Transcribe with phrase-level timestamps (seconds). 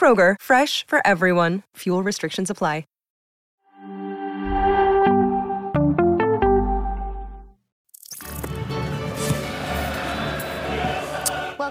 [0.00, 1.62] Kroger, fresh for everyone.
[1.76, 2.84] Fuel restrictions apply.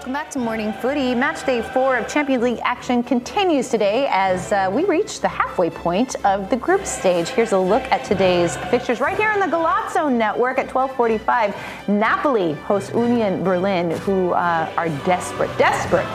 [0.00, 1.14] Welcome back to Morning Footy.
[1.14, 5.68] Match day four of Champions League action continues today as uh, we reach the halfway
[5.68, 7.28] point of the group stage.
[7.28, 11.54] Here's a look at today's fixtures right here on the Golazo Network at 12:45.
[11.88, 16.06] Napoli host Union Berlin, who uh, are desperate, desperate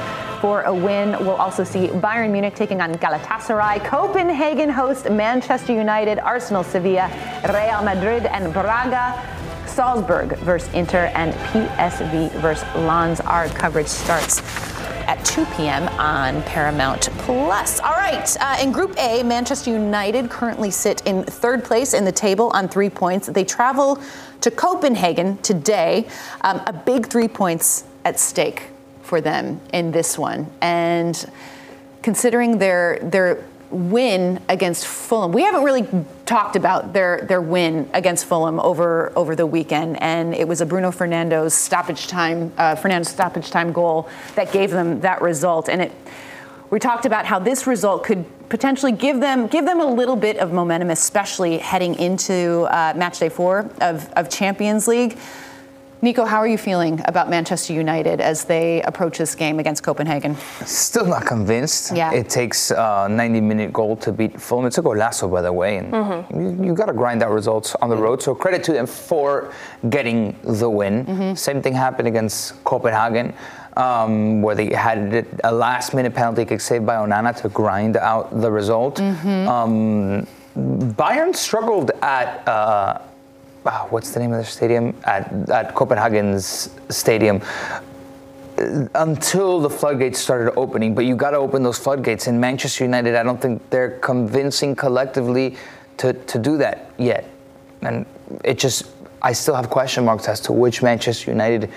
[0.42, 1.12] for a win.
[1.20, 3.86] We'll also see Bayern Munich taking on Galatasaray.
[3.86, 7.10] Copenhagen host Manchester United, Arsenal, Sevilla,
[7.48, 9.22] Real Madrid, and Braga.
[9.68, 13.20] Salzburg versus Inter and PSV versus Lens.
[13.20, 14.42] Our coverage starts
[15.08, 15.88] at 2 p.m.
[16.00, 17.80] on Paramount Plus.
[17.82, 22.12] All right, uh, in Group A, Manchester United currently sit in third place in the
[22.12, 23.28] table on three points.
[23.28, 24.02] They travel
[24.42, 26.08] to Copenhagen today.
[26.42, 28.70] Um, a big three points at stake
[29.06, 31.30] for them in this one, and
[32.02, 35.32] considering their their win against Fulham.
[35.32, 35.88] We haven't really
[36.26, 40.66] talked about their their win against Fulham over over the weekend, and it was a
[40.66, 45.70] Bruno Fernandes stoppage time uh, Fernandes stoppage time goal that gave them that result.
[45.70, 45.92] And it
[46.70, 50.38] we talked about how this result could potentially give them give them a little bit
[50.38, 55.18] of momentum, especially heading into uh, match day four of, of Champions League.
[56.06, 60.36] Nico, how are you feeling about Manchester United as they approach this game against Copenhagen?
[60.64, 61.96] Still not convinced.
[61.96, 62.14] Yeah.
[62.14, 64.68] It takes a 90 minute goal to beat Fulham.
[64.68, 65.78] It's a golazo, by the way.
[65.78, 66.40] And Mm-hmm.
[66.40, 68.22] you, you got to grind out results on the road.
[68.22, 69.52] So credit to them for
[69.90, 71.06] getting the win.
[71.08, 71.34] Mm-hmm.
[71.34, 73.34] Same thing happened against Copenhagen.
[73.76, 78.30] Um, where they had a last minute penalty kick saved by Onana to grind out
[78.44, 78.98] the result.
[78.98, 79.50] Mm-hmm.
[79.50, 80.28] Um,
[80.94, 83.00] Bayern struggled at uh,
[83.90, 84.96] what's the name of the stadium?
[85.04, 87.42] At, at Copenhagen's stadium
[88.96, 90.96] until the floodgates started opening.
[90.96, 92.28] But you got to open those floodgates.
[92.28, 95.58] In Manchester United, I don't think they're convincing collectively
[95.98, 97.30] to, to do that yet.
[97.82, 98.06] And
[98.44, 98.88] it just,
[99.22, 101.72] I still have question marks as to which Manchester United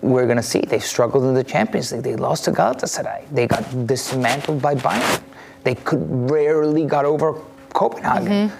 [0.00, 0.60] we're going to see.
[0.60, 2.02] They struggled in the Champions League.
[2.02, 3.28] They lost to Galatasaray.
[3.30, 5.22] They got dismantled by Bayern.
[5.62, 7.40] They could rarely got over
[7.72, 8.50] Copenhagen.
[8.50, 8.56] Mm-hmm.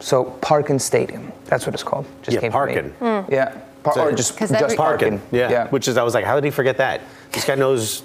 [0.00, 2.06] So Parken Stadium, that's what it's called.
[2.22, 2.74] Just Yeah, came from me.
[2.74, 2.90] Parken.
[3.24, 3.32] Hmm.
[3.32, 3.52] Yeah,
[3.82, 5.20] Par- So- or just, 'Cause just every- Parken.
[5.30, 5.68] Yeah.
[5.68, 7.00] Which is, I was like, how did he forget that?
[7.32, 8.02] This guy knows,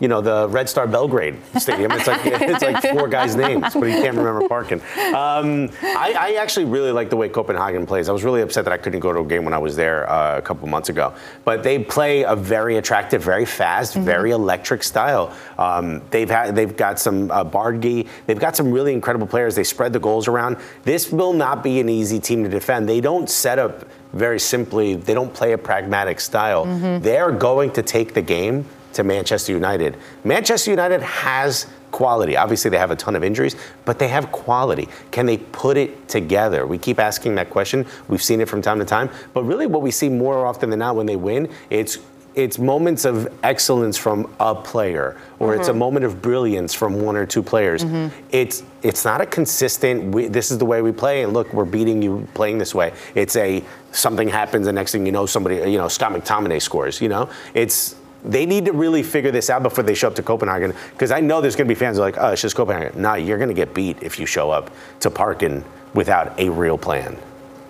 [0.00, 1.90] you know, the Red Star Belgrade Stadium.
[1.92, 4.80] It's like it's like four guys' names, but he can't remember Parken.
[5.12, 8.08] Um, I, I actually really like the way Copenhagen plays.
[8.08, 10.08] I was really upset that I couldn't go to a game when I was there
[10.08, 11.14] uh, a couple months ago.
[11.44, 15.34] But they play a very attractive, very fast, very electric style.
[15.58, 17.44] Um, they've had they've got some uh.
[17.68, 19.54] They've got some really incredible players.
[19.54, 20.58] They spread the goals around.
[20.84, 22.88] This will not be an easy team to defend.
[22.88, 24.94] They don't set up very simply.
[24.94, 26.64] They don't play a pragmatic style.
[27.00, 28.64] They're going to take the game
[28.98, 29.96] to Manchester United.
[30.24, 32.36] Manchester United has quality.
[32.36, 33.54] Obviously, they have a ton of injuries,
[33.84, 34.88] but they have quality.
[35.12, 36.66] Can they put it together?
[36.66, 37.86] We keep asking that question.
[38.08, 40.80] We've seen it from time to time, but really, what we see more often than
[40.80, 41.98] not when they win, it's
[42.34, 45.78] it's moments of excellence from a player, or it's a mm-hmm.
[45.78, 47.84] moment of brilliance from one or two players.
[47.84, 48.16] Mm-hmm.
[48.30, 50.14] It's it's not a consistent.
[50.14, 52.92] We, this is the way we play, and look, we're beating you playing this way.
[53.14, 57.00] It's a something happens, and next thing you know, somebody, you know, Scott McTominay scores.
[57.00, 60.22] You know, it's they need to really figure this out before they show up to
[60.22, 60.74] Copenhagen.
[60.92, 63.00] Because I know there's going to be fans who are like, oh, it's just Copenhagen.
[63.00, 64.70] Nah, you're going to get beat if you show up
[65.00, 67.16] to Parken without a real plan.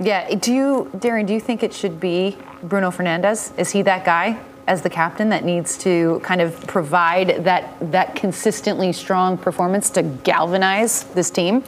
[0.00, 0.34] Yeah.
[0.34, 1.26] Do you, Darren?
[1.26, 3.56] Do you think it should be Bruno Fernandes?
[3.58, 8.14] Is he that guy as the captain that needs to kind of provide that that
[8.14, 11.64] consistently strong performance to galvanize this team?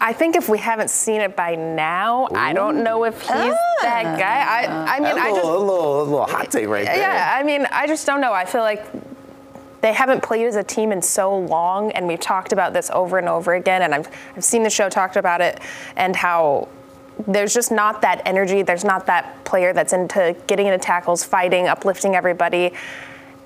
[0.00, 4.04] I think if we haven't seen it by now, I don't know if he's that
[4.06, 4.16] ah.
[4.16, 4.66] guy.
[4.66, 6.96] I, I mean, a, I little, just a, little, a little hot take right there.
[6.96, 8.32] yeah, I mean, I just don't know.
[8.32, 8.84] I feel like
[9.80, 13.18] they haven't played as a team in so long, and we've talked about this over
[13.18, 13.82] and over again.
[13.82, 15.60] And I've, I've seen the show talked about it
[15.96, 16.68] and how
[17.26, 18.62] there's just not that energy.
[18.62, 22.72] There's not that player that's into getting into tackles, fighting, uplifting everybody.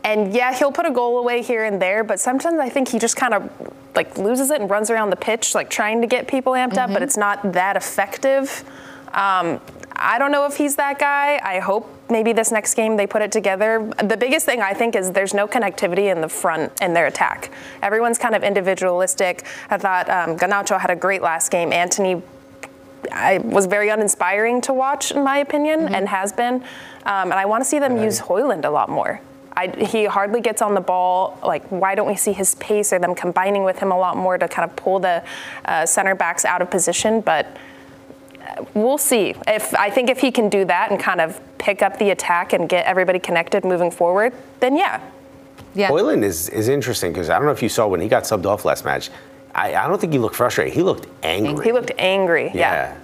[0.05, 2.99] And yeah, he'll put a goal away here and there, but sometimes I think he
[2.99, 3.51] just kind of
[3.95, 6.79] like loses it and runs around the pitch, like trying to get people amped mm-hmm.
[6.79, 7.05] up, but mm-hmm.
[7.05, 8.65] it's not that effective.
[9.09, 9.61] Um,
[9.95, 11.39] I don't know if he's that guy.
[11.43, 13.91] I hope maybe this next game they put it together.
[14.03, 17.53] The biggest thing I think is there's no connectivity in the front in their attack.
[17.83, 19.45] Everyone's kind of individualistic.
[19.71, 21.73] I thought um, Garnacho had a great last game.
[21.73, 22.23] Antony
[23.11, 25.95] I was very uninspiring to watch, in my opinion, mm-hmm.
[25.95, 26.57] and has been.
[27.05, 29.21] Um, and I want to see them use Højlund a lot more.
[29.57, 31.39] I, he hardly gets on the ball.
[31.43, 34.39] Like, why don't we see his pace or them combining with him a lot more
[34.39, 35.23] to kind of pull the
[35.65, 37.21] uh, center backs out of position?
[37.21, 37.47] But
[38.41, 39.35] uh, we'll see.
[39.47, 42.53] If I think if he can do that and kind of pick up the attack
[42.53, 45.01] and get everybody connected moving forward, then yeah.
[45.75, 45.89] Yeah.
[45.91, 48.47] Højlund is, is interesting because I don't know if you saw when he got subbed
[48.47, 49.11] off last match.
[49.55, 50.73] I, I don't think he looked frustrated.
[50.73, 51.65] He looked angry.
[51.65, 52.47] He looked angry.
[52.55, 52.55] Yeah.
[52.55, 52.97] yeah.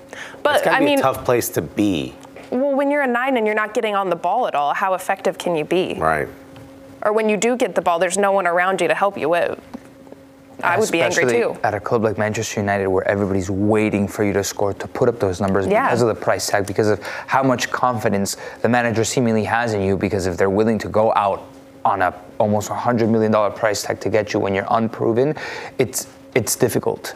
[0.42, 2.14] But I mean, a tough place to be.
[2.50, 4.94] Well, when you're a nine and you're not getting on the ball at all, how
[4.94, 5.94] effective can you be?
[5.94, 6.28] Right.
[7.02, 9.28] Or when you do get the ball, there's no one around you to help you
[9.28, 9.60] with.
[10.62, 11.56] I would be angry too.
[11.62, 15.08] At a club like Manchester United, where everybody's waiting for you to score to put
[15.08, 15.86] up those numbers yeah.
[15.86, 19.82] because of the price tag, because of how much confidence the manager seemingly has in
[19.82, 21.46] you, because if they're willing to go out
[21.84, 25.36] on a almost $100 million price tag to get you when you're unproven,
[25.78, 27.14] it's it's difficult.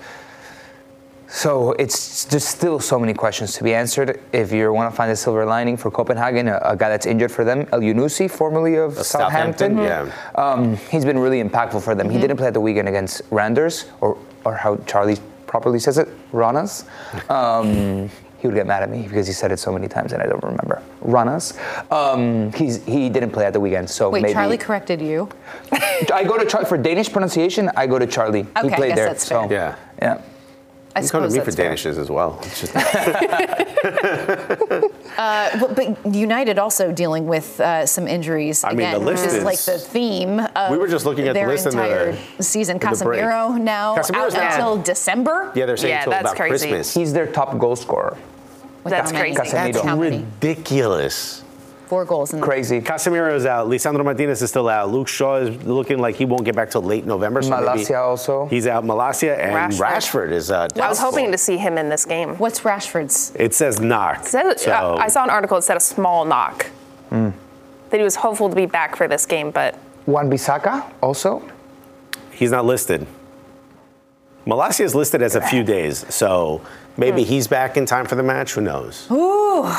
[1.32, 4.20] So it's just still so many questions to be answered.
[4.32, 7.32] If you want to find a silver lining for Copenhagen, a, a guy that's injured
[7.32, 12.08] for them, Elyounoussi, formerly of Southampton, Southampton, yeah, um, he's been really impactful for them.
[12.08, 12.16] Mm-hmm.
[12.16, 16.08] He didn't play at the weekend against Randers, or or how Charlie properly says it,
[16.32, 16.84] Ranas.
[17.30, 18.10] Um,
[18.42, 20.26] he would get mad at me because he said it so many times and I
[20.26, 20.82] don't remember.
[21.00, 21.56] Ranas.
[21.92, 24.32] Um, he's, he didn't play at the weekend, so Wait, maybe.
[24.32, 25.28] Charlie corrected you?
[26.12, 27.70] I go to Charlie for Danish pronunciation.
[27.76, 28.44] I go to Charlie.
[28.56, 29.16] Okay, he played I there.
[29.16, 30.20] so yeah, yeah.
[30.94, 32.38] I you come to me for Danishes as well.
[35.16, 39.34] uh, but, but, United also dealing with uh, some injuries I again, mean, which is,
[39.34, 40.36] is, like the theme.
[40.70, 42.78] we were just looking at their the list entire in the, season.
[42.78, 45.52] Casemiro now Casemiro's out until December.
[45.54, 46.68] Yeah, they're saying yeah, until about crazy.
[46.68, 46.94] Christmas.
[46.94, 48.16] He's their top goal scorer.
[48.84, 49.36] That's crazy.
[49.36, 51.41] That's ridiculous.
[51.92, 52.80] Four goals in Crazy.
[52.80, 53.68] Casemiro is out.
[53.68, 54.88] Lisandro Martinez is still out.
[54.88, 57.42] Luke Shaw is looking like he won't get back till late November.
[57.42, 58.46] So Malacia also.
[58.46, 58.82] He's out.
[58.82, 60.80] Malacia and Rashford, Rashford is out.
[60.80, 62.36] I was hoping to see him in this game.
[62.36, 63.34] What's Rashford's?
[63.38, 64.20] It says knock.
[64.20, 64.72] It says, so.
[64.72, 66.70] uh, I saw an article that said a small knock.
[67.10, 67.34] Mm.
[67.90, 69.78] That he was hopeful to be back for this game, but.
[70.06, 71.46] Wan-Bissaka also?
[72.30, 73.06] He's not listed.
[74.46, 76.62] Malacia is listed as a few days, so
[76.96, 77.26] maybe mm.
[77.26, 78.52] he's back in time for the match.
[78.52, 79.10] Who knows?
[79.10, 79.70] Ooh.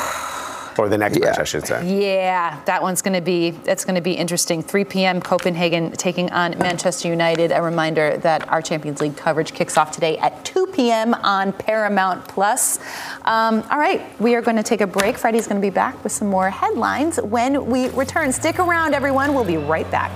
[0.78, 1.26] Or the next yeah.
[1.26, 2.02] match, I should say.
[2.02, 4.62] Yeah, that one's going to be that's going to be interesting.
[4.62, 5.20] 3 p.m.
[5.20, 7.52] Copenhagen taking on Manchester United.
[7.52, 11.14] A reminder that our Champions League coverage kicks off today at 2 p.m.
[11.14, 12.78] on Paramount Plus.
[13.24, 15.16] Um, all right, we are going to take a break.
[15.16, 18.32] Freddie's going to be back with some more headlines when we return.
[18.32, 19.34] Stick around, everyone.
[19.34, 20.12] We'll be right back.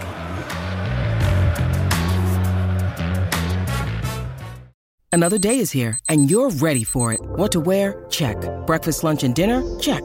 [5.10, 7.20] Another day is here, and you're ready for it.
[7.20, 8.05] What to wear?
[8.10, 8.37] Check.
[8.66, 9.62] Breakfast, lunch, and dinner?
[9.81, 10.05] Check.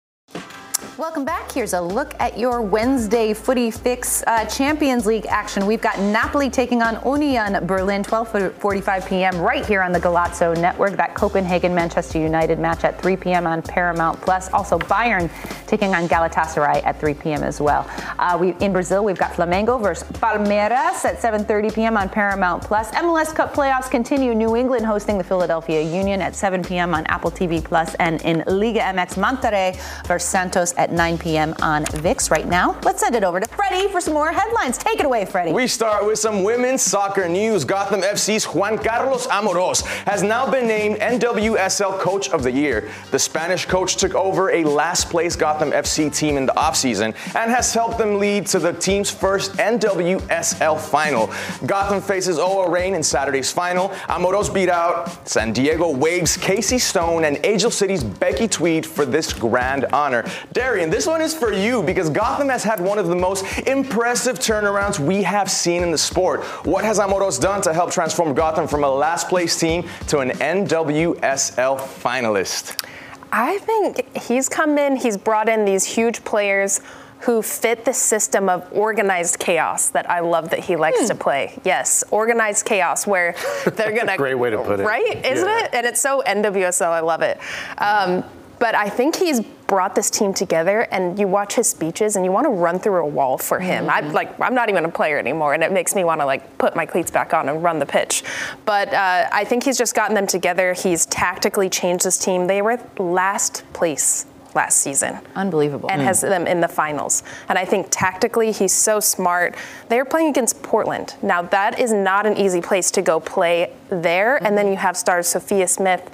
[1.11, 1.51] Welcome back.
[1.51, 5.65] Here's a look at your Wednesday footy fix uh, Champions League action.
[5.65, 9.37] We've got Napoli taking on Union Berlin, 12:45 p.m.
[9.37, 10.95] right here on the Golazo Network.
[10.95, 13.45] That Copenhagen Manchester United match at 3 p.m.
[13.45, 14.53] on Paramount Plus.
[14.53, 15.29] Also Bayern
[15.67, 17.43] taking on Galatasaray at 3 p.m.
[17.43, 17.85] as well.
[18.17, 21.97] Uh, we in Brazil we've got Flamengo versus Palmeiras at 7:30 p.m.
[21.97, 22.89] on Paramount Plus.
[22.91, 24.33] MLS Cup playoffs continue.
[24.33, 26.95] New England hosting the Philadelphia Union at 7 p.m.
[26.95, 29.75] on Apple TV Plus, and in Liga MX Monterrey
[30.07, 31.55] versus Santos at 9 p.m.
[31.63, 32.79] on VIX right now.
[32.83, 34.77] Let's send it over to Freddie for some more headlines.
[34.77, 35.51] Take it away, Freddie.
[35.51, 37.65] We start with some women's soccer news.
[37.65, 42.91] Gotham FC's Juan Carlos Amorós has now been named NWSL Coach of the Year.
[43.09, 47.49] The Spanish coach took over a last place Gotham FC team in the offseason and
[47.49, 51.31] has helped them lead to the team's first NWSL final.
[51.65, 53.89] Gotham faces OL Reign in Saturday's final.
[54.07, 59.31] Amorós beat out San Diego Waves Casey Stoney and Angel City's Becki Tweed for this
[59.31, 60.25] grand honor.
[60.53, 63.45] Darian Darian, this one is for you because Gotham has had one of the most
[63.67, 66.41] impressive turnarounds we have seen in the sport.
[66.65, 70.31] What has Amorós done to help transform Gotham from a last place team to an
[70.31, 72.83] NWSL finalist?
[73.31, 76.81] I think he's come in, he's brought in these huge players
[77.19, 81.59] who fit the system of organized chaos that I love that he likes to play.
[81.63, 83.35] Yes, organized chaos where
[83.75, 84.83] they're gonna Great way to put it.
[84.83, 85.65] right, isn't Yeah.
[85.65, 85.69] it?
[85.73, 86.87] And it's so NWSL.
[86.89, 87.39] I love it.
[87.77, 88.23] Um,
[88.61, 92.31] but I think he's brought this team together, and you watch his speeches, and you
[92.31, 93.89] want to run through a wall for him.
[93.89, 94.11] I mm-hmm.
[94.13, 94.39] like.
[94.39, 96.85] I'm not even a player anymore, and it makes me want to like put my
[96.85, 98.23] cleats back on and run the pitch.
[98.63, 100.73] But uh, I think he's just gotten them together.
[100.73, 102.45] He's tactically changed this team.
[102.45, 105.89] They were last place last season Unbelievable.
[105.89, 106.05] and mm.
[106.05, 107.23] has them in the finals.
[107.49, 109.55] And I think tactically, he's so smart.
[109.87, 111.15] They're playing against Portland.
[111.21, 114.35] Now, that is not an easy place to go play there.
[114.35, 114.45] Mm-hmm.
[114.45, 116.11] And then you have stars Sophia Smith,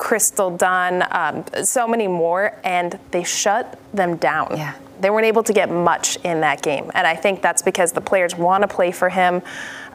[0.00, 4.48] Crystal Dunn, um, so many more, and they shut them down.
[4.52, 4.72] Yeah.
[4.98, 6.90] They weren't able to get much in that game.
[6.94, 9.42] And I think that's because the players want to play for him.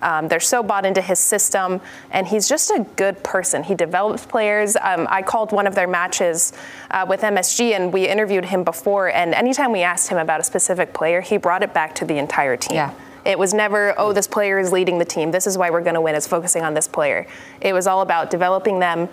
[0.04, 1.82] Um, they're so bought into his system,
[2.12, 3.64] and he's just a good person.
[3.64, 4.76] He develops players.
[4.80, 6.54] Um, I called one of their matches
[6.92, 9.10] uh, with MSG, and we interviewed him before.
[9.10, 12.20] And anytime we asked him about a specific player, he brought it back to the
[12.20, 12.76] entire team.
[12.76, 12.94] Yeah.
[13.26, 15.32] It was never, oh, this player is leading the team.
[15.32, 17.26] This is why we're going to win, is focusing on this player.
[17.60, 19.10] It was all about developing them,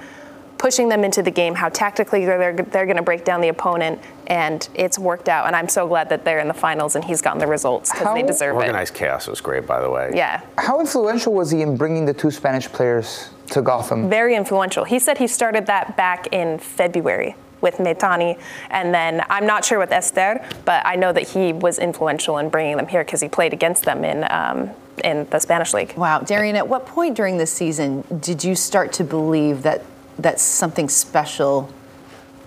[0.62, 3.99] pushing them into the game, how tactically they're, they're going to break down the opponent,
[4.28, 5.45] and it's worked out.
[5.49, 8.14] And I'm so glad that they're in the finals and he's gotten the results because
[8.14, 8.59] they How deserve it.
[8.59, 10.12] Organized chaos was great, by the way.
[10.14, 14.09] Yeah, How influential was he in bringing the two Spanish players to Gotham?
[14.09, 14.85] very influential.
[14.85, 18.38] He said he started that back in February with Maitane,
[18.71, 22.50] and then I'm not sure with Esther, but I know that he was influential in
[22.50, 24.71] bringing them here because he played against them in um,
[25.02, 25.95] in the Spanish league.
[25.97, 29.83] Wow, Darian, at what point during this season did you start to believe that
[30.19, 31.73] that something special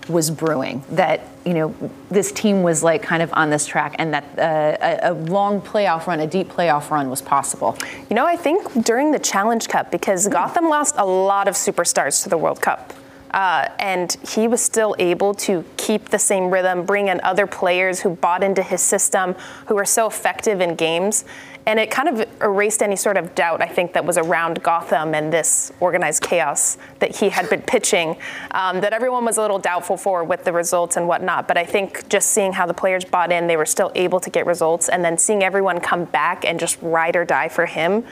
[0.08, 0.84] was brewing?
[0.90, 1.74] That you know
[2.10, 5.60] this team was like kind of on this track, and that uh, a, a long
[5.60, 7.76] playoff run, a deep playoff run, was possible.
[8.08, 12.22] You know, I think during the Challenge Cup, because Gotham lost a lot of superstars
[12.22, 12.92] to the World Cup.
[13.32, 18.00] Uh, and he was still able to keep the same rhythm, bring in other players
[18.00, 19.34] who bought into his system,
[19.66, 21.24] who were so effective in games.
[21.66, 25.14] And it kind of erased any sort of doubt, I think, that was around Gotham
[25.14, 28.16] and this organized chaos that he had been pitching,
[28.52, 31.48] um, that everyone was a little doubtful for with the results and whatnot.
[31.48, 34.30] But I think just seeing how the players bought in, they were still able to
[34.30, 38.04] get results, and then seeing everyone come back and just ride or die for him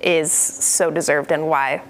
[0.00, 1.82] is so deserved and why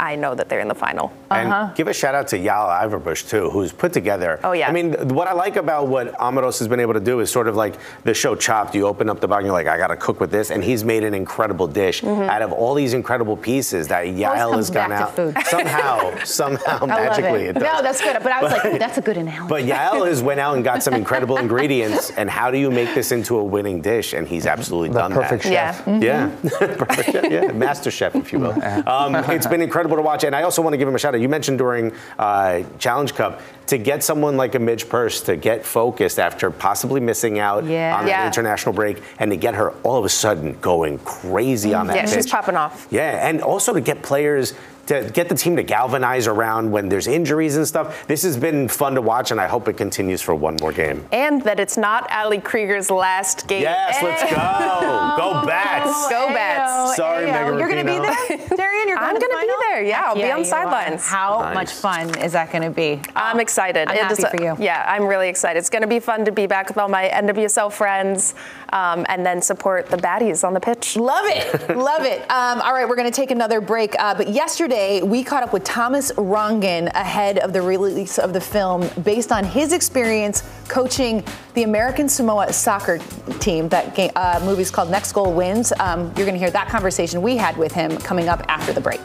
[0.00, 1.12] I know that they're in the final.
[1.30, 1.74] And uh-huh.
[1.74, 4.40] give a shout out to Yael Averbuch too, who's put together.
[4.42, 4.68] Oh, yeah.
[4.68, 7.48] I mean, what I like about what Amorós has been able to do is sort
[7.48, 8.74] of like the show Chopped.
[8.74, 10.64] You open up the box, and you're like, I got to cook with this, and
[10.64, 12.30] he's made an incredible dish mm-hmm.
[12.30, 15.14] out of all these incredible pieces that Yael has gone out.
[15.44, 17.50] Somehow, somehow, I love magically, it.
[17.50, 17.62] it does.
[17.62, 18.16] No, that's good.
[18.22, 19.48] But I was like, that's a good analogy.
[19.48, 22.10] But Yael has went out and got some incredible ingredients.
[22.10, 24.14] And how do you make this into a winning dish?
[24.14, 25.74] And he's absolutely The done perfect that.
[25.74, 25.86] chef.
[25.86, 26.00] Yeah.
[26.00, 26.84] Yeah, mm-hmm.
[26.84, 28.52] Perfect chef, yeah, master chef, if you will.
[28.88, 31.14] Um, it's been incredible to watch, and I also want to give him a shout
[31.14, 31.20] out.
[31.20, 35.64] You mentioned during uh, Challenge Cup to get someone like a Midge Purce to get
[35.64, 37.96] focused after possibly missing out Yeah.
[37.96, 38.26] on the Yeah.
[38.26, 42.06] international break, and to get her all of a sudden going crazy on that Yeah,
[42.06, 42.32] she's pitch.
[42.32, 42.86] popping off.
[42.90, 44.54] Yeah, and also to get players
[44.86, 48.08] to get the team to galvanize around when there's injuries and stuff.
[48.08, 51.06] This has been fun to watch, and I hope it continues for one more game.
[51.12, 53.62] And that it's not Ali Krieger's last game.
[53.62, 55.14] Yes, let's go.
[55.16, 56.08] Go Bats.
[56.08, 56.96] Go Bats.
[56.96, 58.56] Sorry, Megan You're going to be there,
[58.86, 58.88] Darian.
[58.88, 59.82] You're I'm going to gonna be there.
[59.82, 60.44] Yeah, I'll be on you are.
[60.44, 61.06] sidelines.
[61.06, 61.54] How Nice.
[61.54, 63.00] much fun is that going to be?
[63.14, 63.88] I'm excited.
[63.88, 64.56] I'm It happy is- for you.
[64.58, 65.58] Yeah, I'm really excited.
[65.58, 68.34] It's going to be fun to be back with all my NWSL friends
[68.72, 70.96] um, and then support the baddies on the pitch.
[70.96, 71.76] Love it.
[71.76, 72.20] Love it.
[72.30, 73.94] Um, all right, we're going to take another break.
[73.98, 78.40] Uh, but yesterday, we caught up with Thomas Rongen ahead of the release of the
[78.40, 81.22] film based on his experience coaching
[81.54, 82.98] the American Samoa soccer
[83.40, 83.68] team.
[83.68, 85.72] That game, uh, movie's called Next Goal Wins.
[85.80, 88.80] Um, you're going to hear that conversation we had with him coming up after the
[88.80, 89.04] break.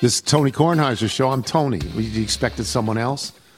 [0.00, 1.30] This is Tony Kornheiser's show.
[1.30, 1.78] I'm Tony.
[1.78, 3.32] You expected someone else?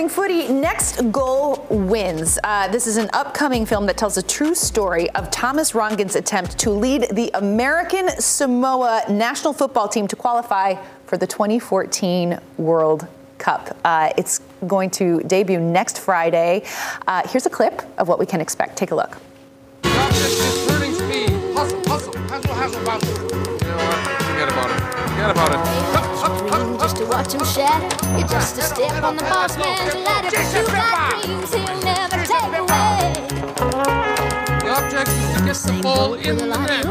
[0.00, 0.60] Welcome back to Morning Morning Footy.
[0.60, 2.38] Next goal wins.
[2.42, 6.58] Uh, this is an upcoming film that tells a true story of Thomas Rongen's attempt
[6.60, 13.76] to lead the American Samoa national football team to qualify for the 2014 World Cup.
[13.84, 16.62] Uh, it's going to debut next Friday.
[17.06, 18.76] Uh, here's a clip of what we can expect.
[18.76, 19.18] Take a look.
[19.82, 21.30] Turning speed.
[21.54, 23.20] Hustle, hustle, hustle,
[25.20, 25.28] hustle, hustle.
[25.28, 25.28] You know what?
[25.28, 25.60] Forget about it.
[25.60, 26.80] Forget about it.
[26.80, 28.18] Just to watch him shatter.
[28.18, 30.28] You're just a step on the boss man's ladder.
[30.28, 33.12] You got dreams he'll never take away.
[34.60, 36.84] The object is to get the ball in the net.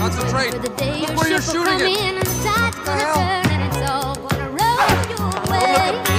[0.00, 0.54] Concentrate.
[0.54, 2.28] Look where you're shooting it.
[2.44, 3.18] What the hell?
[3.18, 5.08] And it's all gonna roll ah!
[5.08, 6.17] your Don't look at me.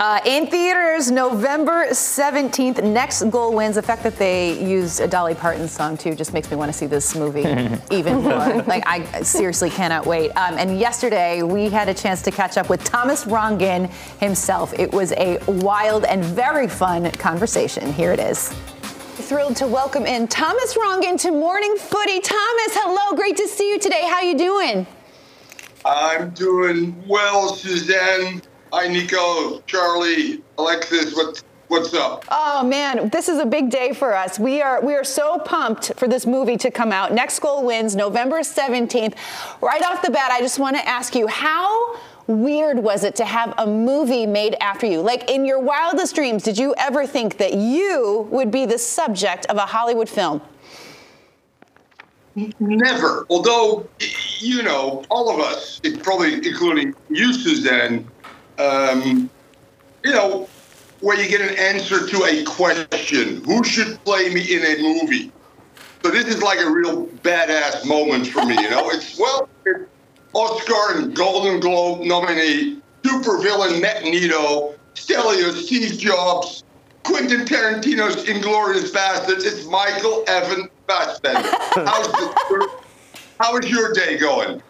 [0.00, 2.82] Uh, in theaters, November 17th.
[2.82, 3.74] Next goal wins.
[3.74, 6.78] The fact that they used a Dolly Parton song too just makes me want to
[6.78, 7.40] see this movie
[7.90, 8.62] even more.
[8.70, 10.30] Like I seriously cannot wait.
[10.30, 13.90] Um, and yesterday we had a chance to catch up with Thomas Rongen
[14.20, 14.72] himself.
[14.78, 17.92] It was a wild and very fun conversation.
[17.92, 18.48] Here it is.
[19.28, 22.20] Thrilled to welcome in Thomas Rongen to Morning Footy.
[22.20, 24.06] Thomas, hello, great to see you today.
[24.06, 24.86] How you doing?
[25.84, 28.40] I'm doing well, Suzanne.
[28.72, 31.16] Hi, Nico, Charlie, Alexis.
[31.16, 32.24] What's what's up?
[32.30, 34.38] Oh man, this is a big day for us.
[34.38, 37.12] We are we are so pumped for this movie to come out.
[37.12, 39.14] Next Goal wins November 17th.
[39.60, 41.98] Right off the bat, I just want to ask you how
[42.28, 45.00] weird was it to have a movie made after you?
[45.00, 49.46] Like in your wildest dreams, did you ever think that you would be the subject
[49.46, 50.40] of a Hollywood film?
[52.60, 53.26] Never.
[53.28, 53.88] Although,
[54.38, 58.06] you know, all of us, probably including you, Suzanne,
[58.60, 59.30] um,
[60.04, 60.48] you know,
[61.00, 65.32] where you get an answer to a question: Who should play me in a movie?
[66.02, 68.54] So this is like a real badass moment for me.
[68.54, 69.88] You know, it's well, it's
[70.32, 76.64] Oscar and Golden Globe nominee, supervillain Magneto, Stelio, Steve Jobs,
[77.02, 79.44] Quentin Tarantino's Inglorious Bastards.
[79.44, 81.48] It's Michael Evan Fassbender.
[81.74, 82.70] How's the,
[83.40, 84.62] how is your day going?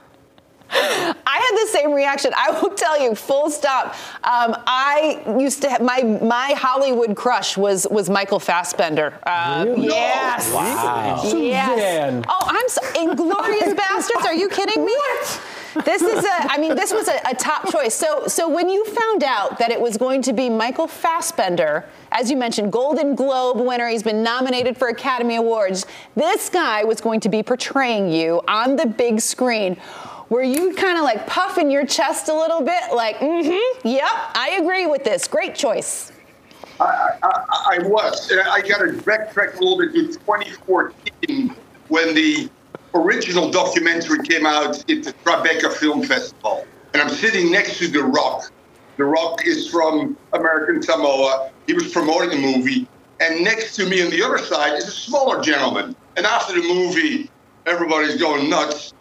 [0.73, 2.33] I had the same reaction.
[2.37, 3.95] I will tell you, full stop.
[4.25, 9.15] Um, I used to have my my Hollywood crush was was Michael Fassbender.
[9.27, 10.53] Um, Yes.
[10.53, 11.23] Wow.
[11.25, 12.25] Yes.
[12.29, 14.25] Oh, I'm so Inglorious Bastards.
[14.27, 14.93] Are you kidding me?
[14.93, 15.41] What?
[15.85, 16.53] This is a.
[16.53, 17.95] I mean, this was a, a top choice.
[17.95, 22.31] So so when you found out that it was going to be Michael Fassbender, as
[22.31, 25.87] you mentioned, Golden Globe winner, he's been nominated for Academy Awards.
[26.17, 29.77] This guy was going to be portraying you on the big screen.
[30.31, 34.59] Were you kind of like puffing your chest a little bit, like, mm-hmm, yep, I
[34.61, 35.27] agree with this.
[35.27, 36.13] Great choice.
[36.79, 38.33] I, I, I was.
[38.33, 41.57] I got to backtrack a little bit to 2014
[41.89, 42.49] when the
[42.95, 46.65] original documentary came out at the Tribeca Film Festival.
[46.95, 48.53] And I'm sitting next to The Rock.
[48.99, 51.51] The Rock is from American Samoa.
[51.67, 52.87] He was promoting the movie.
[53.19, 55.97] And next to me on the other side is a smaller gentleman.
[56.17, 57.29] And after the movie,
[57.67, 58.95] everybody's going nuts.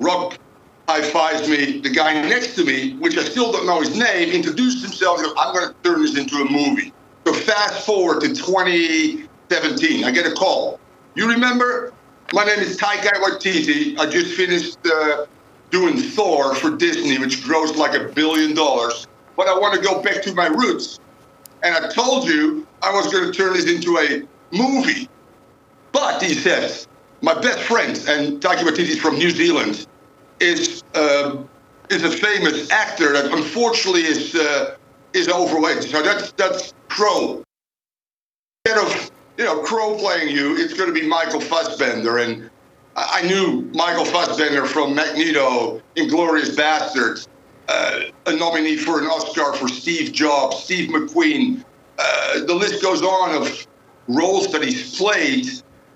[0.00, 0.38] Rock
[0.88, 1.80] high fives me.
[1.80, 5.20] The guy next to me, which I still don't know his name, introduced himself.
[5.38, 6.92] I'm going to turn this into a movie.
[7.26, 10.78] So fast forward to 2017, I get a call.
[11.14, 11.92] You remember?
[12.32, 13.98] My name is Taika Waititi.
[13.98, 15.26] I just finished uh,
[15.70, 19.06] doing Thor for Disney, which grossed like a billion dollars.
[19.36, 21.00] But I want to go back to my roots.
[21.62, 24.22] And I told you I was going to turn this into a
[24.56, 25.08] movie.
[25.92, 26.86] But he says,
[27.22, 29.86] my best friend, and Taika Waititi is from New Zealand,
[30.40, 31.36] is uh,
[31.90, 34.76] is a famous actor that unfortunately is uh,
[35.12, 35.82] is overweight.
[35.82, 37.42] So that's that's Crowe.
[38.64, 42.50] Instead of you know Crowe playing you, it's going to be Michael Fassbender, and
[42.96, 47.28] I, knew Michael Fassbender from Magneto, Inglorious Bastards,
[47.68, 51.62] uh, a nominee for an Oscar for Steve Jobs, Steve McQueen.
[51.98, 53.66] Uh, the list goes on of
[54.08, 55.46] roles that he's played.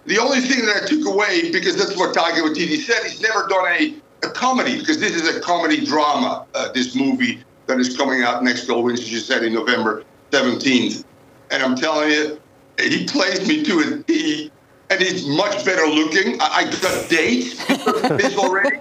[0.06, 3.46] The only thing that I took away, because that's what Taika Waititi said, he's never
[3.48, 7.96] done a, a comedy, because this is a comedy drama, uh, this movie that is
[7.96, 11.04] coming out next Wins, as you said, in November 17th.
[11.50, 12.40] And I'm telling you,
[12.78, 14.50] he plays me to a T,
[14.90, 16.40] and he's much better looking.
[16.40, 18.78] I, I got dates this already.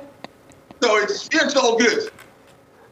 [0.81, 2.11] So it's, it's all good.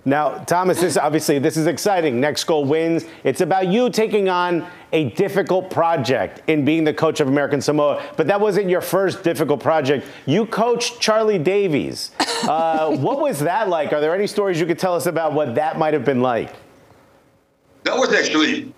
[0.07, 2.21] Now, Thomas, this obviously this is exciting.
[2.21, 3.03] Next goal wins.
[3.25, 8.03] It's about you taking on a difficult project in being the coach of American Samoa.
[8.15, 10.05] But that wasn't your first difficult project.
[10.25, 12.11] You coached Charlie Davies.
[12.43, 13.93] Uh, what was that like?
[13.93, 16.53] Are there any stories you could tell us about what that might have been like?
[17.83, 18.73] That was actually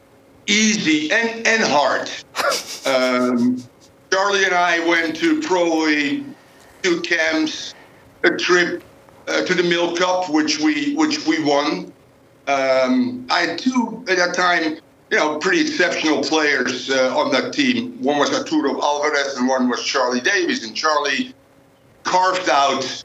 [0.47, 2.09] easy and, and hard.
[2.85, 3.61] Um,
[4.11, 6.25] Charlie and I went to probably
[6.81, 7.75] two camps,
[8.23, 8.83] a trip
[9.27, 11.93] uh, to the Milk Cup, which we which we won.
[12.47, 14.79] Um, I had two at that time,
[15.11, 18.01] you know, pretty exceptional players uh, on that team.
[18.01, 20.63] One was Arturo Alvarez, and one was Charlie Davies.
[20.63, 21.33] And Charlie
[22.03, 23.03] carved out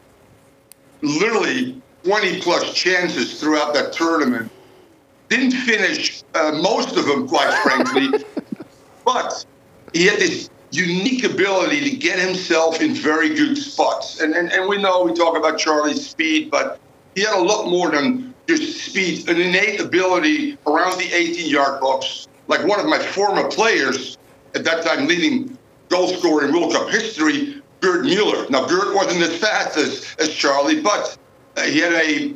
[1.00, 4.50] literally 20 plus chances throughout that tournament.
[5.30, 8.24] Didn't finish uh, most of them, quite frankly,
[9.04, 9.46] but
[9.94, 14.20] he had this unique ability to get himself in very good spots.
[14.20, 16.78] And, and, and we know we talk about Charlie's speed, but
[17.14, 21.80] he had a lot more than just speed, an innate ability around the 18 yard
[21.80, 22.28] box.
[22.48, 24.18] Like one of my former players
[24.54, 25.56] at that time, leading
[25.88, 28.48] goal scorer in World Cup history, Gerd Mueller.
[28.50, 31.16] Now, Gerd wasn't as fast as, as Charlie, but
[31.56, 32.34] uh, he had a,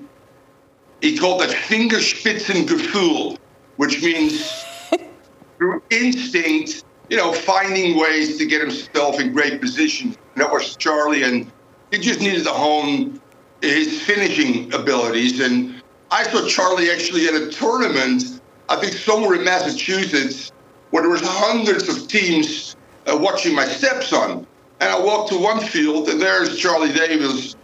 [1.01, 3.38] he called that Fingerspitzengefühl,
[3.77, 4.64] which means
[5.59, 10.16] through instinct, you know, finding ways to get himself in great positions.
[10.35, 11.51] And that was Charlie, and
[11.90, 13.21] he just needed to hone
[13.62, 15.40] his finishing abilities.
[15.40, 20.53] And I saw Charlie actually at a tournament, I think somewhere in Massachusetts,
[20.90, 24.47] where there was hundreds of teams uh, watching my stepson.
[24.81, 27.57] And I walked to one field, and there's Charlie Davies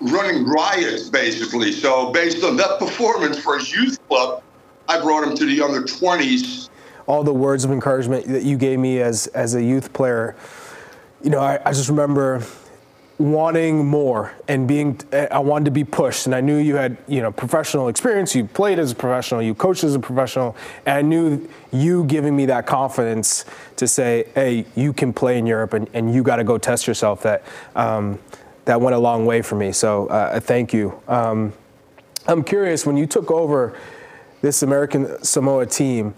[0.00, 1.72] running riots, basically.
[1.72, 4.42] So based on that performance for his youth club,
[4.88, 6.68] I brought him to the under 20s
[7.08, 10.36] all the words of encouragement that you gave me as as a youth player.
[11.22, 12.44] You know, I, I just remember
[13.18, 16.26] wanting more and being I wanted to be pushed.
[16.26, 18.34] And I knew you had you know professional experience.
[18.34, 19.42] You played as a professional.
[19.42, 20.56] You coached as a professional.
[20.86, 23.44] And I knew you giving me that confidence
[23.76, 26.86] to say hey you can play in Europe and, and you got to go test
[26.86, 27.22] yourself.
[27.22, 27.42] That
[27.74, 28.18] um,
[28.64, 29.72] that went a long way for me.
[29.72, 31.00] So uh, thank you.
[31.08, 31.52] Um,
[32.26, 33.76] I'm curious when you took over
[34.42, 36.14] this American Samoa team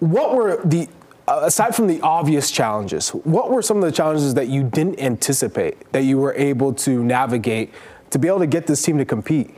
[0.00, 0.86] what were the uh,
[1.26, 5.90] aside from the obvious challenges what were some of the challenges that you didn't anticipate
[5.92, 7.72] that you were able to navigate
[8.10, 9.50] to be able to get this team to compete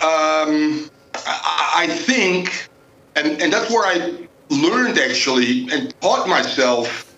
[0.00, 2.68] um, I I think,
[3.14, 7.14] and, and that's where I learned actually and taught myself.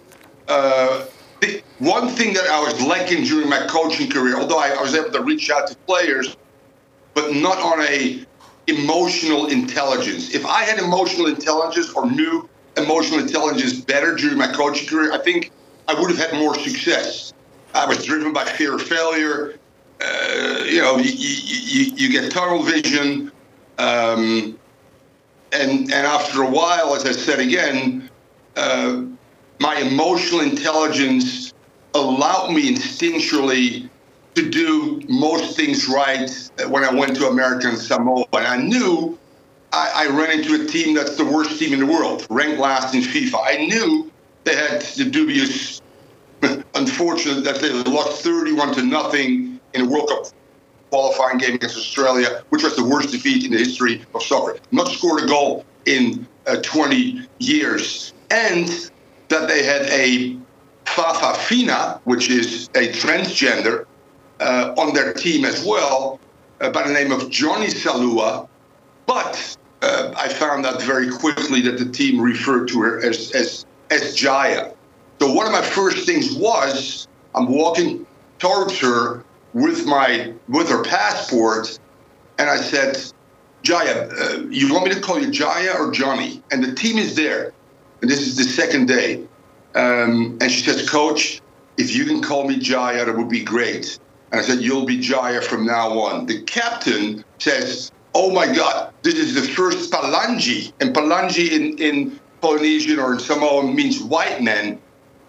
[0.49, 1.07] Uh,
[1.41, 4.95] the one thing that I was lacking during my coaching career, although I, I was
[4.95, 6.37] able to reach out to players,
[7.15, 8.27] but not on a
[8.67, 10.35] emotional intelligence.
[10.35, 12.47] If I had emotional intelligence or knew
[12.77, 15.51] emotional intelligence better during my coaching career, I think
[15.89, 17.33] I would have had more success.
[17.75, 19.59] I was driven by fear of failure.
[20.01, 23.31] Uh, you know, you, you, you get tunnel vision.
[23.79, 24.59] Um,
[25.53, 28.09] and, and after a while, as I said again,
[28.57, 29.03] uh,
[29.59, 31.53] my emotional intelligence
[31.95, 33.89] allowed me instinctually
[34.35, 36.31] to do most things right
[36.69, 38.25] when I went to American Samoa.
[38.33, 39.19] And I knew
[39.73, 42.95] I, I ran into a team that's the worst team in the world, ranked last
[42.95, 43.41] in FIFA.
[43.43, 44.11] I knew
[44.45, 45.81] they had the dubious,
[46.75, 50.27] unfortunate that they lost 31 to nothing in a World Cup
[50.91, 54.59] qualifying game against Australia, which was the worst defeat in the history of soccer.
[54.73, 58.13] Not scored a goal in uh, 20 years.
[58.31, 58.91] And
[59.29, 60.37] that they had a
[60.85, 63.87] fa'afafine, which is a transgender,
[64.41, 66.19] uh, on their team as well,
[66.61, 68.49] uh, by the name of Johnny Saelua.
[69.07, 73.65] But uh, I found out very quickly that the team referred to her as, as,
[73.91, 74.73] as Jaya.
[75.21, 78.07] So one of my first things was I'm walking
[78.39, 81.79] towards her with my with her passport,
[82.39, 82.99] and I said,
[83.63, 86.43] Jaya, uh, you want me to call you Jaya or Johnny?
[86.51, 87.53] And the team is there,
[88.01, 89.25] and this is the second day.
[89.75, 91.41] Um, and she says, Coach,
[91.77, 93.99] if you can call me Jaya, that would be great.
[94.33, 96.27] And I said, You'll be Jaya from now on.
[96.27, 100.73] The captain says, Oh my God, this is the first Palangi.
[100.81, 104.81] And Palangi in, in Polynesian or in Samoan means white man.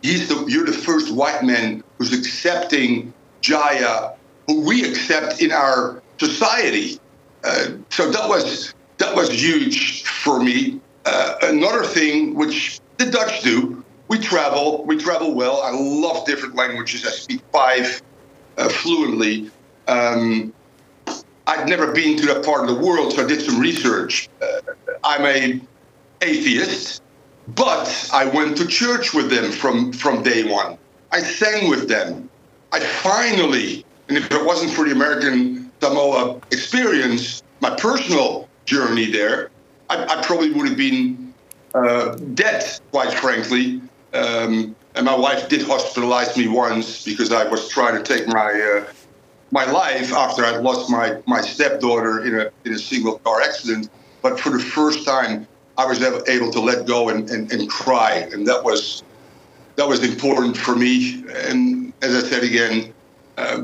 [0.01, 4.13] He's the, you're the first white man who's accepting Jaya,
[4.47, 6.99] who we accept in our society.
[7.43, 10.79] Uh, so that was that was huge for me.
[11.05, 15.61] Uh, another thing which the Dutch do, we travel, we travel well.
[15.63, 17.05] I love different languages.
[17.05, 18.01] I speak five
[18.57, 19.49] uh, fluently.
[19.87, 20.53] Um,
[21.51, 24.29] I'd never been to that part of the world, so I did some research.
[24.41, 24.61] Uh,
[25.03, 25.59] I'm a
[26.21, 27.01] atheist,
[27.49, 30.77] but I went to church with them from from day one.
[31.11, 32.29] I sang with them.
[32.71, 39.51] I finally, and if it wasn't for the American Samoa experience, my personal journey there,
[39.89, 41.33] I, I probably would have been
[41.75, 43.81] uh, dead, quite frankly.
[44.13, 48.51] Um, and my wife did hospitalize me once because I was trying to take my
[48.51, 48.91] uh,
[49.51, 53.89] my life after I'd lost my my stepdaughter in a in a single car accident.
[54.23, 58.27] But for the first time I was able to let go and, and, and cry,
[58.33, 59.03] and that was
[59.77, 61.25] that was important for me.
[61.35, 62.93] And as I said again,
[63.37, 63.63] uh,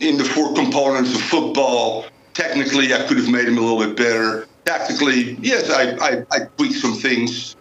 [0.00, 3.96] in the four components of football, technically I could have made him a little bit
[3.96, 4.46] better.
[4.66, 7.54] Tactically, yes, I, I, I tweaked some things,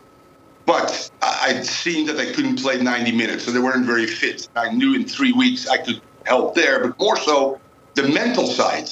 [0.65, 4.47] but I- I'd seen that I couldn't play 90 minutes, so they weren't very fit.
[4.55, 7.59] I knew in three weeks I could help there, but more so
[7.95, 8.89] the mental side.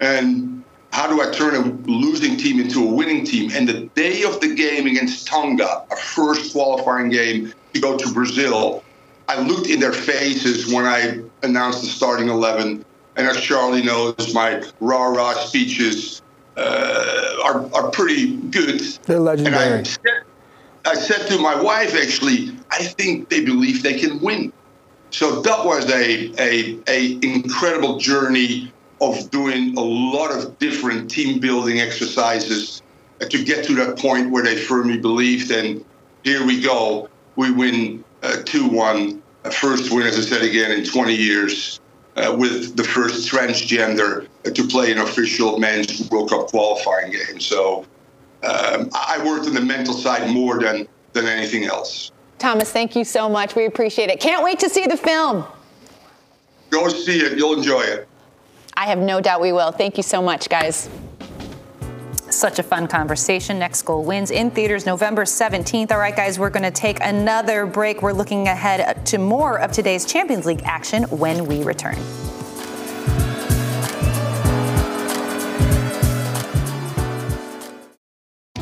[0.00, 3.50] And how do I turn a losing team into a winning team?
[3.52, 8.12] And the day of the game against Tonga, our first qualifying game to go to
[8.12, 8.82] Brazil,
[9.28, 12.84] I looked in their faces when I announced the starting 11.
[13.16, 16.22] And as Charlie knows, my rah rah speeches
[16.56, 18.80] uh, are, are pretty good.
[19.04, 19.80] They're And legendary.
[19.80, 20.22] I said,
[20.86, 24.52] I said to my wife, actually, I think they believe they can win.
[25.10, 31.40] So that was a, a, a incredible journey of doing a lot of different team
[31.40, 32.82] building exercises
[33.18, 35.50] to get to that point where they firmly believed.
[35.50, 35.84] And
[36.22, 37.08] here we go.
[37.36, 39.22] We win uh, 2 1.
[39.42, 41.80] Uh, First win, as I said again, in 20 years
[42.16, 47.40] uh, with the first transgender to play an official men's World Cup qualifying game.
[47.40, 47.86] So
[48.42, 52.12] um, I worked on the mental side more than, than anything else.
[52.40, 53.54] Thomas, thank you so much.
[53.54, 54.18] We appreciate it.
[54.18, 55.44] Can't wait to see the film.
[56.70, 57.36] Go see it.
[57.36, 58.08] You'll enjoy it.
[58.74, 59.72] I have no doubt we will.
[59.72, 60.88] Thank you so much, guys.
[62.30, 63.58] Such a fun conversation.
[63.58, 65.92] Next Goal wins in theaters November 17th.
[65.92, 68.00] All right, guys, we're going to take another break.
[68.00, 71.98] We're looking ahead to more of today's Champions League action when we return.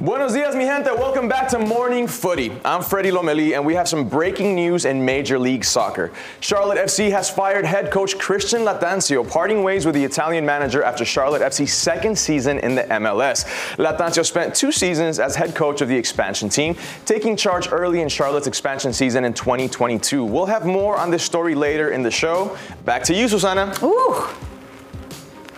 [0.00, 0.86] Buenos dias, mi gente.
[0.94, 2.50] Welcome back to Morning Footy.
[2.64, 6.10] I'm Freddie Lomeli, and we have some breaking news in Major League Soccer.
[6.40, 11.04] Charlotte FC has fired head coach Christian Lattanzio, parting ways with the Italian manager after
[11.04, 13.44] Charlotte FC's second season in the MLS.
[13.76, 18.08] Lattanzio spent two seasons as head coach of the expansion team, taking charge early in
[18.08, 20.24] Charlotte's expansion season in 2022.
[20.24, 22.56] We'll have more on this story later in the show.
[22.86, 23.74] Back to you, Susannah.
[23.82, 24.30] Ooh.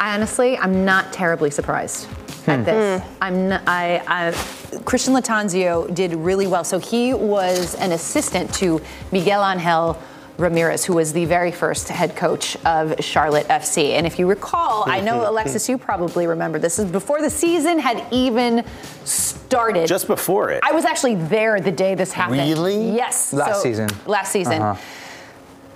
[0.02, 2.08] I honestly, I'm not terribly surprised
[2.48, 3.00] at this.
[3.20, 6.64] I'm n I I Christian Lattanzio did really well.
[6.64, 8.80] So he was an assistant to
[9.12, 9.96] Miguel Angel
[10.38, 13.90] Ramirez, who was the very first head coach of Charlotte FC.
[13.92, 17.78] And if you recall, I know Alexis, you probably remember this is before the season
[17.78, 18.64] had even
[19.04, 19.86] started.
[19.86, 20.64] Just before it.
[20.64, 22.40] I was actually there the day this happened.
[22.40, 22.90] Really?
[22.90, 23.32] Yes.
[23.32, 23.88] Last season.
[24.06, 24.80] Last season Uh-huh.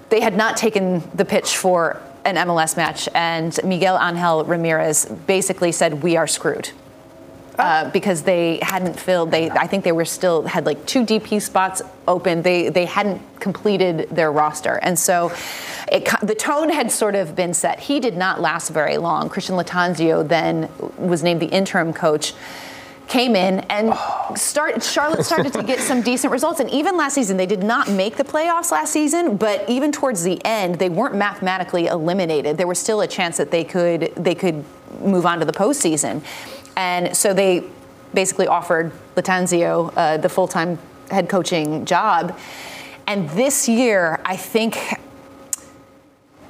[0.09, 0.85] they had not taken
[1.15, 6.71] the pitch for an MLS match, and Miguel Angel Ramirez basically said, "We are screwed."
[7.59, 11.41] Uh, because they hadn't filled, they I think they were still had like two DP
[11.41, 12.43] spots open.
[12.43, 15.33] They they hadn't completed their roster, and so
[15.91, 17.81] it, the tone had sort of been set.
[17.81, 19.31] He did not last very long.
[19.31, 22.35] Christian Lattanzio then was named the interim coach
[23.09, 23.95] came in and
[24.37, 26.61] start Charlotte started to get some decent results.
[26.61, 30.23] And even last season they did not make the playoffs last season but even towards
[30.23, 32.57] the end they weren't mathematically eliminated.
[32.57, 34.65] There was still a chance that they could they could
[35.01, 36.23] move on to the postseason.
[36.77, 37.65] And so they
[38.13, 40.79] basically offered Lattanzio uh, the full-time
[41.11, 42.39] head coaching job.
[43.07, 44.79] And this year I think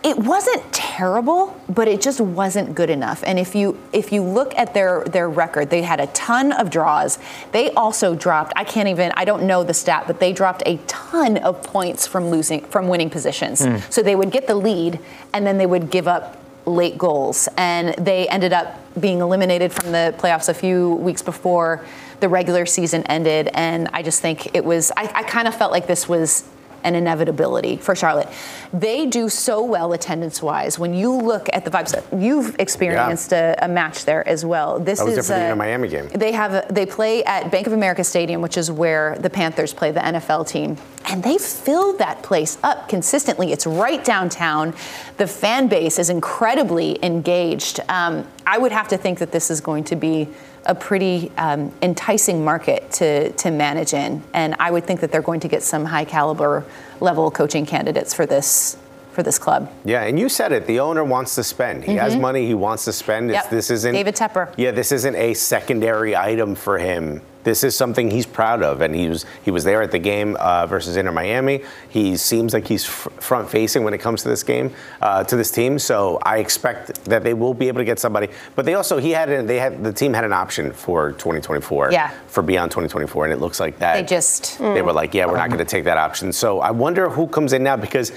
[0.03, 3.25] it wasn't terrible, but it just wasn't good enough.
[3.27, 6.71] And if you if you look at their their record, they had a ton of
[6.71, 7.19] draws.
[7.53, 8.53] They also dropped.
[8.57, 9.13] I can't even.
[9.17, 12.89] I don't know the stat, but they dropped a ton of points from losing from
[12.89, 13.61] winning positions.
[13.63, 13.93] Mm.
[13.93, 15.01] So they would get the lead,
[15.33, 19.93] and then they would give up late goals, and they ended up being eliminated from
[19.93, 21.85] the playoffs a few weeks before
[22.21, 23.49] the regular season ended.
[23.55, 24.93] And I just think it was.
[24.97, 26.45] I, I kind of felt like this was
[26.87, 28.29] an inevitability for Charlotte.
[28.73, 30.79] They do so well attendance wise.
[30.79, 34.79] When you look at the vibes, you've experienced a, a match there as well.
[34.79, 36.09] This is a, Miami game.
[36.09, 39.91] They have they play at Bank of America Stadium, which is where the Panthers play
[39.91, 43.53] the NFL team, and they fill that place up consistently.
[43.53, 44.75] It's right downtown.
[45.17, 47.81] The fan base is incredibly engaged.
[47.89, 50.29] Um, I would have to think that this is going to be
[50.67, 55.23] a pretty um, enticing market to to manage in, and I would think that they're
[55.23, 56.65] going to get some high caliber
[57.01, 58.77] level coaching candidates for this
[59.13, 59.71] for this club.
[59.85, 60.67] Yeah, and you said it.
[60.67, 61.85] The owner wants to spend.
[61.85, 62.21] He has Mhm.
[62.21, 62.47] money.
[62.47, 63.31] He wants to spend.
[63.31, 63.49] Yep.
[63.51, 64.49] This isn't David Tepper.
[64.57, 67.23] Yeah, this isn't a secondary item for him.
[67.47, 70.35] This is something he's proud of, and he was he was there at the game
[70.41, 71.63] uh, versus Inter Miami.
[71.89, 75.37] He seems like he's fr- front facing when it comes to this game, uh, to
[75.37, 75.79] this team.
[75.79, 78.29] So I expect that they will be able to get somebody.
[78.57, 81.93] But they also he had an, they had the team had an option for 2024.
[81.93, 82.11] Yeah.
[82.27, 85.37] For beyond 2024, and it looks like that They just- they were like, yeah, we're
[85.37, 86.33] not going to take that option.
[86.33, 88.11] So I wonder who comes in now because.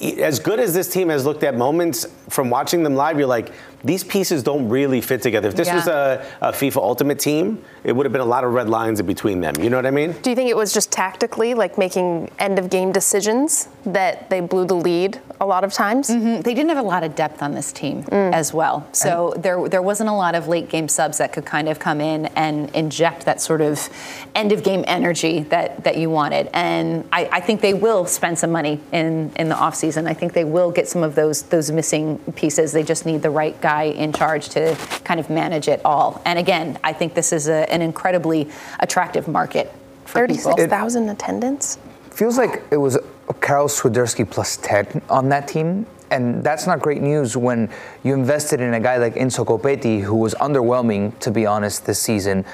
[0.00, 3.50] As good as this team has looked at moments from watching them live, you're like,
[3.84, 5.48] these pieces don't really fit together.
[5.48, 5.74] If this Yeah.
[5.76, 8.98] was a, a FIFA Ultimate team, it would have been a lot of red lines
[8.98, 9.54] in between them.
[9.60, 10.12] You know what I mean?
[10.20, 14.40] Do you think it was just tactically, like making end of game decisions, that they
[14.40, 16.10] blew the lead a lot of times?
[16.10, 16.42] Mhm.
[16.42, 18.84] They didn't have a lot of depth on this team as well.
[18.90, 22.00] So there, there wasn't a lot of late game subs that could kind of come
[22.00, 23.88] in and inject that sort of
[24.34, 26.50] end of game energy that, that you wanted.
[26.52, 29.87] And I, I think they will spend some money in, in the offseason.
[29.96, 32.72] I think they will get some of those, those missing pieces.
[32.72, 36.20] They just need the right guy in charge to kind of manage it all.
[36.24, 38.48] And again, I think this is a, an incredibly
[38.80, 39.72] attractive market
[40.04, 40.52] for people.
[40.52, 41.78] 36,000 attendance?
[42.10, 42.98] Feels like it was
[43.40, 45.86] Karol Swiderski plus 10 on that team.
[46.10, 47.68] And that's not great news when
[48.02, 52.00] you invested in a guy like Enzo Copetti, who was underwhelming, to be honest, this
[52.00, 52.44] season.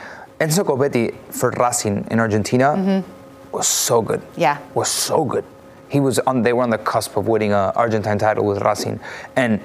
[0.41, 3.53] Enzo Copetti for Racing in Argentina mm-hmm.
[3.53, 4.21] was so good.
[4.37, 4.59] Yeah.
[4.75, 5.45] Was so good.
[5.89, 6.43] He was on.
[6.43, 9.01] They were on the cusp of winning a Argentine title with Racing,
[9.37, 9.61] and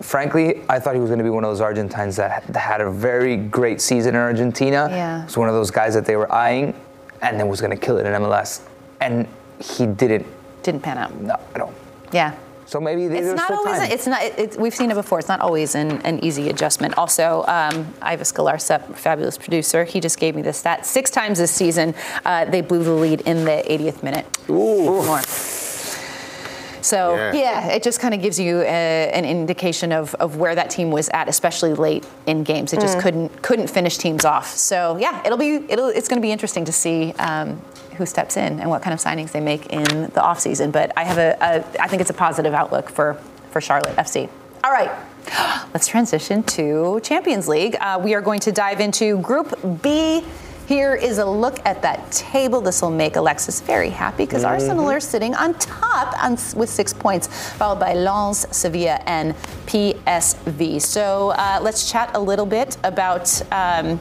[0.00, 2.90] frankly, I thought he was going to be one of those Argentines that had a
[2.90, 4.88] very great season in Argentina.
[4.90, 5.24] Yeah.
[5.24, 6.74] Was one of those guys that they were eyeing,
[7.22, 8.62] and then was going to kill it in MLS,
[9.00, 9.26] and
[9.58, 10.26] he didn't.
[10.62, 11.14] Didn't pan out.
[11.14, 11.74] No, I don't.
[12.12, 12.34] Yeah.
[12.70, 13.78] So maybe It's not always.
[13.78, 13.90] time.
[13.90, 14.22] It's not.
[14.22, 15.18] It, it's, we've seen it before.
[15.18, 16.96] It's not always an, an easy adjustment.
[16.96, 20.86] Also, um, Ives Galarcep, fabulous producer, he just gave me this stat.
[20.86, 24.24] Six times this season, uh, they blew the lead in the 80th minute.
[24.48, 25.02] Ooh.
[25.04, 25.20] More.
[26.82, 27.32] So Yeah.
[27.32, 30.90] yeah, it just kind of gives you a, an indication of, of where that team
[30.90, 32.72] was at, especially late in games.
[32.72, 33.02] It just Mm.
[33.02, 34.48] couldn't couldn't finish teams off.
[34.56, 37.60] So yeah, it'll be it'll it's going to be interesting to see um,
[37.96, 40.72] who steps in and what kind of signings they make in the offseason.
[40.72, 43.14] But I have a, a I think it's a positive outlook for
[43.50, 44.28] for Charlotte FC.
[44.64, 44.90] All right.
[45.74, 47.76] Let's transition to Champions League.
[47.80, 50.24] Uh, we are going to dive into Group B.
[50.70, 52.60] Here is a look at that table.
[52.60, 56.92] This will make Alexis very happy because Arsenal are sitting on top on, with six
[56.92, 59.34] points, followed by Lens, Sevilla, and
[59.66, 60.80] PSV.
[60.80, 63.98] So uh, let's chat a little bit about um,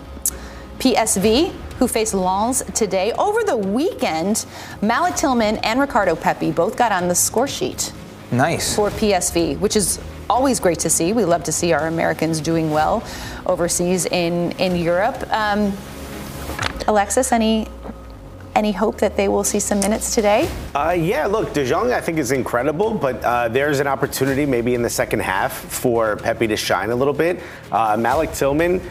[0.77, 3.13] PSV, who faced Lens today.
[3.13, 4.45] Over the weekend,
[4.79, 7.91] Malik Tillman and Ricardo Pepi both got on the score sheet
[8.31, 8.75] Nice.
[8.75, 11.13] for PSV, which is always great to see.
[11.13, 13.03] We love to see our Americans doing well
[13.47, 15.17] overseas in in Europe.
[15.33, 15.75] Um,
[16.89, 17.67] Alexis, any
[18.55, 20.49] any hope that they will see some minutes today?
[20.75, 24.73] Uh, yeah, look, De Jong I think is incredible, but uh, there's an opportunity maybe
[24.73, 27.41] in the second half for Pepi to shine a little bit.
[27.71, 28.81] Uh, Malik Tillman,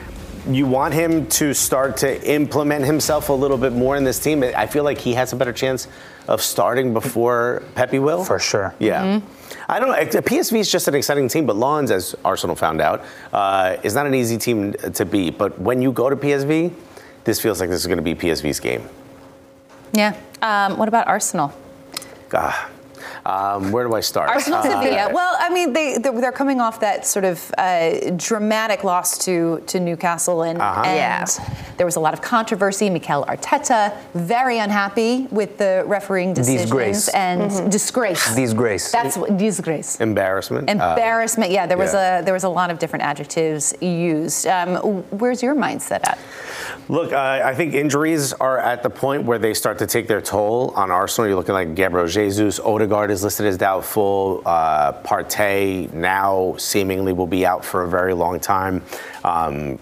[0.48, 4.44] you want him to start to implement himself a little bit more in this team.
[4.44, 5.88] I feel like he has a better chance
[6.28, 8.24] of starting before Pepi will.
[8.24, 8.74] For sure.
[8.78, 9.20] Yeah.
[9.68, 10.20] I don't know.
[10.22, 14.06] PSV is just an exciting team, but Lens, as Arsenal found out, uh, is not
[14.06, 15.36] an easy team to beat.
[15.36, 16.72] But when you go to PSV,
[17.28, 18.88] this feels like this is going to be PSV's game.
[19.92, 20.16] Yeah.
[20.40, 21.52] Um, what about Arsenal?
[22.32, 22.70] Ah,
[23.28, 24.26] um, where do I start?
[24.30, 25.10] Arsenal Uh, Sevilla.
[25.12, 29.34] Well, I mean, they they're they're coming off that sort of uh, dramatic loss to
[29.70, 30.82] to Newcastle, and, Uh-huh.
[30.90, 31.24] and Yeah.
[31.78, 32.86] there was a lot of controversy.
[32.90, 37.08] Mikel Arteta very unhappy with the refereeing decisions Disgrace.
[37.26, 38.34] and disgrace.
[38.34, 38.86] Disgrace.
[38.98, 39.90] That's what disgrace.
[40.00, 40.64] Embarrassment.
[40.70, 41.50] Uh, Embarrassment.
[41.56, 42.18] yeah, there was yeah.
[42.20, 44.46] a there was a lot of different adjectives used.
[44.46, 44.70] Um,
[45.20, 46.18] where's your mindset at?
[46.88, 50.22] Look, uh, I think injuries are at the point where they start to take their
[50.22, 51.28] toll on Arsenal.
[51.28, 54.42] You're looking like Gabriel Jesus, Odegaard is listed as doubtful.
[54.44, 58.82] Uh, Partey now seemingly will be out for a very long time.
[59.24, 59.78] Um,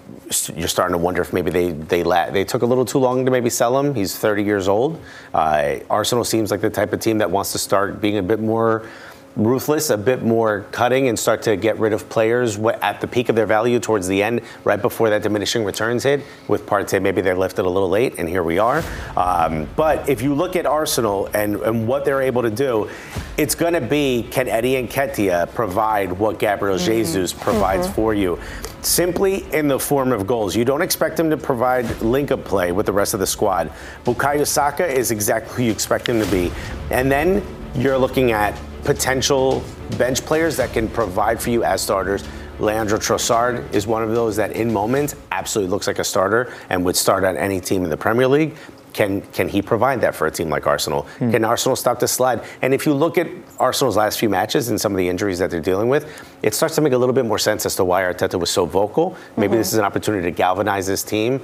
[0.54, 3.30] you're starting to wonder if maybe they they they took a little too long to
[3.30, 3.94] maybe sell him.
[3.94, 5.00] He's 30 years old.
[5.32, 8.40] Uh, Arsenal seems like the type of team that wants to start being a bit
[8.40, 8.88] more
[9.36, 13.28] ruthless, a bit more cutting, and start to get rid of players at the peak
[13.28, 16.22] of their value towards the end, right before that diminishing returns hit.
[16.48, 18.82] With Partey, maybe they lifted a little late, and here we are.
[19.16, 22.88] Um, but if you look at Arsenal and, and what they're able to do,
[23.36, 28.40] it's going to be can Eddie Nketiah provide what Gabriel Jesus provides for you?
[28.80, 30.54] Simply in the form of goals.
[30.54, 33.70] You don't expect him to provide link up play with the rest of the squad.
[34.04, 36.52] Bukayo Saka is exactly who you expect him to be.
[36.90, 37.44] And then
[37.74, 39.62] you're looking at potential
[39.98, 42.24] bench players that can provide for you as starters.
[42.58, 46.84] Leandro Trossard is one of those that, in moments, absolutely looks like a starter and
[46.84, 48.56] would start on any team in the Premier League.
[48.94, 51.06] Can can he provide that for a team like Arsenal?
[51.18, 52.40] Can Arsenal stop the slide?
[52.62, 53.26] And if you look at
[53.58, 56.06] Arsenal's last few matches and some of the injuries that they're dealing with,
[56.42, 58.64] it starts to make a little bit more sense as to why Arteta was so
[58.64, 59.14] vocal.
[59.36, 59.58] Maybe Mhm.
[59.58, 61.42] this is an opportunity to galvanize this team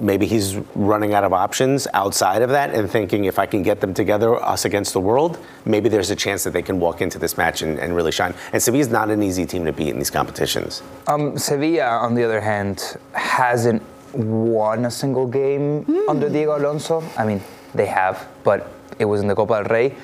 [0.00, 3.80] maybe he's running out of options outside of that and thinking if I can get
[3.80, 7.18] them together, us against the world, maybe there's a chance that they can walk into
[7.18, 8.34] this match and, and really shine.
[8.52, 10.82] And Sevilla's not an easy team to beat in these competitions.
[11.06, 13.82] Um, Sevilla, on the other hand, hasn't
[14.14, 17.02] won a single game under Diego Alonso.
[17.16, 17.42] I mean,
[17.74, 19.94] they have, but it was in the Copa del Rey.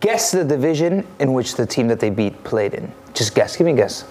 [0.00, 2.92] Guess the division in which the team that they beat played in.
[3.14, 3.56] Just guess.
[3.56, 4.04] Give me a guess.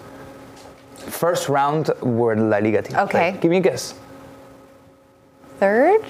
[0.96, 2.98] First round were La Liga team.
[2.98, 3.38] Okay.
[3.42, 3.96] Give me a guess.
[5.62, 6.02] Third?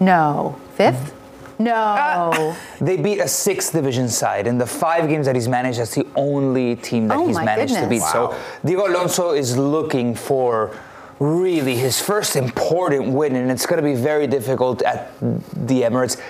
[0.00, 0.60] No.
[0.74, 1.14] Fifth?
[1.58, 2.54] No.
[2.80, 4.46] They beat a sixth division side.
[4.46, 7.74] In the five games that he's managed, that's the only team that Oh he's managed
[7.74, 8.04] to beat.
[8.04, 8.12] goodness.
[8.12, 8.34] So
[8.64, 10.76] Diego Alonso is looking for
[11.18, 16.20] really his first important win, and it's going to be very difficult at the Emirates.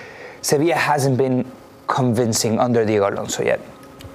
[0.41, 1.45] Sevilla hasn't been
[1.89, 3.61] convincing under Diego Alonso yet.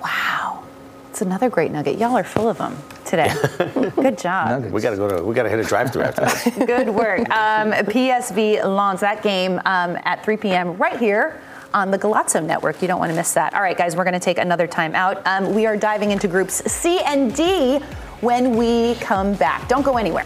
[0.02, 0.64] wow.
[1.10, 1.98] It's another great nugget.
[1.98, 3.34] Y'all are full of them today.
[3.96, 4.66] Good job.
[4.66, 6.56] We gotta go to we gotta hit a drive-through after this.
[6.66, 7.30] Good work.
[7.30, 10.78] Um, PSV Lens, that game um, at 3 p.m.
[10.78, 11.42] right here
[11.74, 12.82] on the Golazo Network.
[12.82, 13.54] You don't want to miss that.
[13.54, 15.22] All right, guys, we're going to take another time out.
[15.28, 17.80] Um, we are diving into groups C and D
[18.22, 19.68] when we come back.
[19.68, 20.26] Don't go anywhere.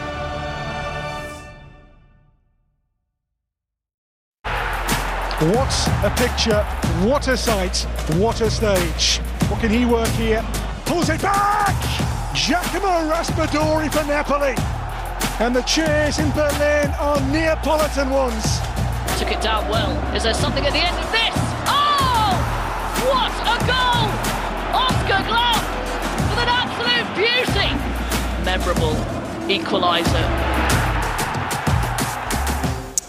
[5.41, 5.73] What
[6.03, 6.61] a picture,
[7.03, 7.77] what a sight,
[8.21, 9.17] what a stage.
[9.49, 10.45] What can he work here?
[10.85, 11.73] Pulls it back!
[12.35, 14.53] Giacomo Raspadori for Napoli.
[15.39, 18.59] And the cheers in Berlin are Neapolitan ones.
[19.17, 19.97] Took it down well.
[20.15, 21.33] Is there something at the end of this?
[21.65, 22.37] Oh!
[23.09, 24.13] What a goal!
[24.77, 25.65] Oscar Gloukh
[26.29, 27.73] with an absolute beauty.
[28.45, 28.93] Memorable
[29.49, 30.60] equaliser.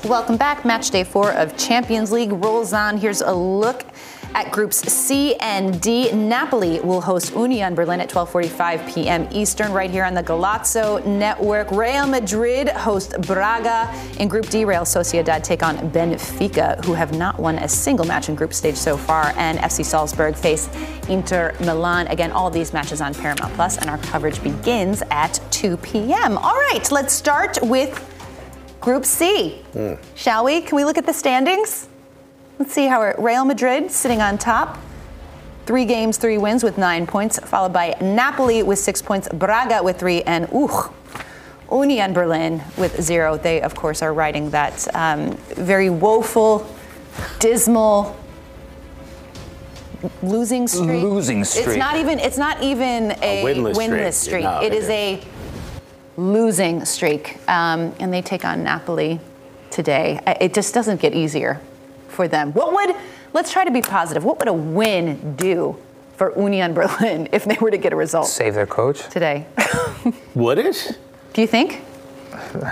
[0.04, 0.64] Welcome back.
[0.64, 2.98] Match day four of Champions League rolls on.
[2.98, 3.84] Here's a look
[4.34, 6.10] at groups C and D.
[6.10, 9.28] Napoli will host Union Berlin at 12:45 p.m.
[9.30, 11.70] Eastern, right here on the Golazo Network.
[11.70, 14.64] Real Madrid host Braga in Group D.
[14.64, 18.76] Real Sociedad take on Benfica, who have not won a single match in group stage
[18.76, 20.68] so far, and FC Salzburg face
[21.08, 22.08] Inter Milan.
[22.08, 26.38] Again, all these matches on Paramount Plus, and our coverage begins at 2 p.m.
[26.38, 28.11] All right, let's start with
[28.82, 29.62] Group C.
[30.16, 30.60] Shall we?
[30.60, 31.88] Can we look at the standings?
[32.58, 34.78] Let's see how we're Real Madrid sitting on top.
[35.66, 40.00] Three games, three wins with nine points, followed by Napoli with six points, Braga with
[40.00, 40.92] three, and ooh,
[41.70, 43.36] Union Berlin with zero.
[43.38, 46.66] They, of course, are riding that um, very woeful,
[47.38, 48.16] dismal
[50.22, 51.04] losing streak.
[51.04, 52.18] Losing It's not even.
[52.18, 54.42] It's not even a, winless streak.
[54.42, 54.44] streak.
[54.44, 55.22] No, it it is a
[56.16, 59.20] losing streak, um, and they take on Napoli
[59.70, 60.20] today.
[60.40, 61.60] It just doesn't get easier
[62.08, 62.52] for them.
[62.52, 62.94] What would?
[63.32, 64.24] Let's try to be positive.
[64.24, 65.76] What would a win do
[66.16, 69.08] for Union Berlin if they were to get a result Save their coach.
[69.08, 69.46] today?
[70.34, 70.98] Would it?
[71.32, 71.80] Do you think?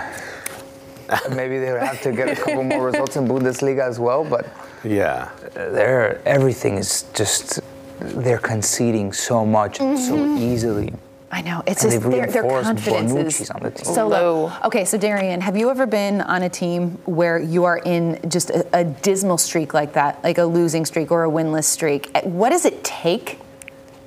[1.30, 4.46] Maybe they would have to get a couple more results in Bundesliga as well, but
[4.84, 5.28] Yeah.
[5.54, 7.60] they're everything is just
[7.98, 9.84] they're conceding so much so
[10.16, 10.38] Mhm.
[10.38, 10.92] easily.
[11.32, 11.62] I know.
[11.66, 13.84] It's And just their, their confidence Bonucci's is on the team.
[13.94, 14.52] so low.
[14.64, 18.50] Okay, so Darian, have you ever been on a team where you are in just
[18.50, 22.10] a, a dismal streak like that, like a losing streak or a winless streak?
[22.16, 23.38] Eh, What does it take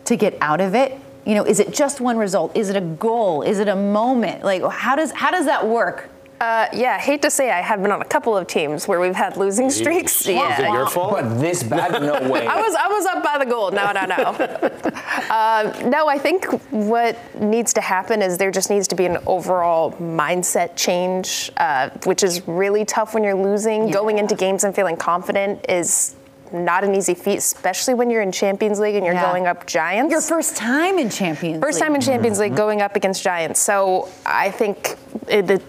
[0.05, 0.99] to get out of it?
[1.25, 2.57] You know, is it just one result?
[2.57, 3.41] Is it a goal?
[3.41, 4.43] Is it a moment?
[4.43, 6.09] Like, how does how does that work?
[6.41, 9.15] Uh, yeah, hate to say I have been on a couple of teams where we've
[9.15, 10.25] had losing streaks.
[10.27, 10.85] yeah.
[10.93, 12.01] But this bad?
[12.01, 12.45] No way.
[12.45, 13.71] I was I was up by the goal.
[13.71, 14.15] No, no, no.
[15.29, 19.17] uh, no, I think what needs to happen is there just needs to be an
[19.25, 23.89] overall mindset change, uh, which is really tough when you're losing.
[23.91, 26.15] Going into games and feeling confident is
[26.51, 29.31] not an easy feat, especially when you're in Champions League and you're Yeah.
[29.31, 30.11] going up giants.
[30.11, 33.59] Your first time in Champions First time in Champions League going up against giants.
[33.59, 34.95] So I think
[35.27, 35.61] it, the,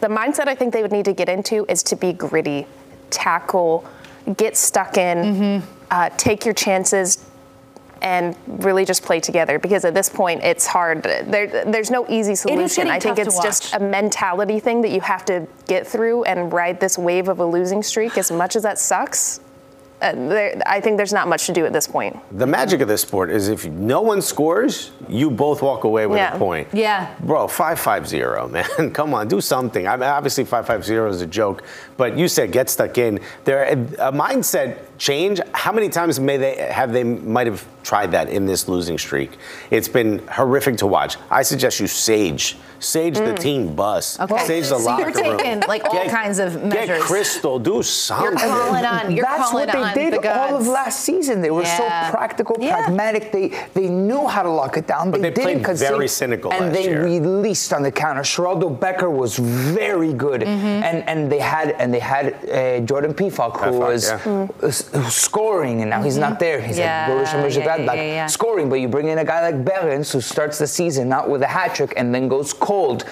[0.00, 2.66] the mindset I think they would need to get into is to be gritty,
[3.10, 3.84] tackle,
[4.36, 7.24] get stuck in, uh, take your chances,
[8.02, 9.58] and really just play together.
[9.58, 11.02] Because at this point, it's hard.
[11.02, 12.88] There, there's no easy solution.
[12.88, 16.78] I think it's just a mentality thing that you have to get through and ride
[16.78, 18.18] this wave of a losing streak.
[18.18, 19.40] As much as that sucks,
[20.02, 22.16] uh, there, I think there's not much to do at this point.
[22.38, 26.18] The magic of this sport is if no one scores, you both walk away with
[26.18, 26.34] Yeah.
[26.34, 26.68] a point.
[26.72, 27.14] Yeah.
[27.20, 28.90] Bro, 550, man.
[28.92, 29.86] Come on, do something.
[29.88, 31.62] I mean, obviously, 550 is a joke,
[31.96, 33.20] but you said get stuck in.
[33.44, 35.40] There, a mindset change.
[35.52, 39.30] How many times may they have they might have tried that in this losing streak?
[39.70, 41.16] It's been horrific to watch.
[41.30, 43.38] I suggest you sage, sage the Mm.
[43.38, 44.44] team bus, Okay.
[44.44, 45.38] sage the So locker you're room.
[45.38, 46.98] taking, like, all kinds of measures.
[46.98, 48.26] Get crystal, do something.
[48.38, 51.40] You're calling on- you're That's calling what they on did the all of last season.
[51.40, 51.76] They were Yeah.
[51.78, 51.84] so
[52.16, 53.32] practical, pragmatic.
[53.32, 53.46] They
[53.78, 55.04] they knew how to lock it down.
[55.12, 57.02] But they didn't played concede, very cynical and last they year.
[57.04, 58.22] released on the counter.
[58.22, 59.32] Sheraldo Becker was
[59.80, 60.82] very good, Mm-hmm.
[60.88, 64.18] and and they had and they had uh, Jordan Pefok who Pefok, was yeah.
[64.60, 66.58] was- who was scoring, and now he's not there.
[66.60, 67.44] He's Yeah, at Borussia yeah,
[67.78, 68.26] Mönchengladbach yeah, yeah, yeah.
[68.26, 68.68] scoring.
[68.68, 71.46] But you bring in a guy like Behrens who starts the season not with a
[71.46, 73.04] hat trick and then goes cold,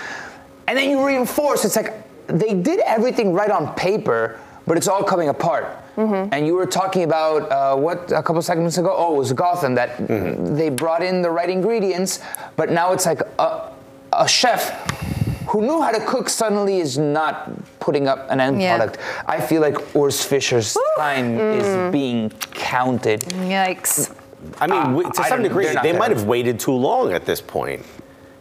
[0.67, 1.65] and then you reinforce.
[1.65, 1.93] It's like
[2.27, 5.67] they did everything right on paper, but it's all coming apart.
[5.97, 6.33] Mm-hmm.
[6.33, 8.93] And you were talking about uh, what a couple of seconds ago?
[8.97, 10.57] Oh, it was Gotham that mm-hmm.
[10.57, 12.21] they brought in the right ingredients,
[12.57, 13.71] but now it's like a,
[14.13, 14.91] a chef
[15.49, 18.77] who knew how to cook suddenly is not putting up an end Yeah.
[18.77, 18.99] product.
[19.27, 21.93] I feel like Urs Fischer's time is mm.
[21.93, 23.21] being counted.
[23.21, 24.13] Yikes.
[24.61, 25.99] I mean, Uh, to I some degree, they're not they there.
[26.01, 27.83] might have waited too long at this point.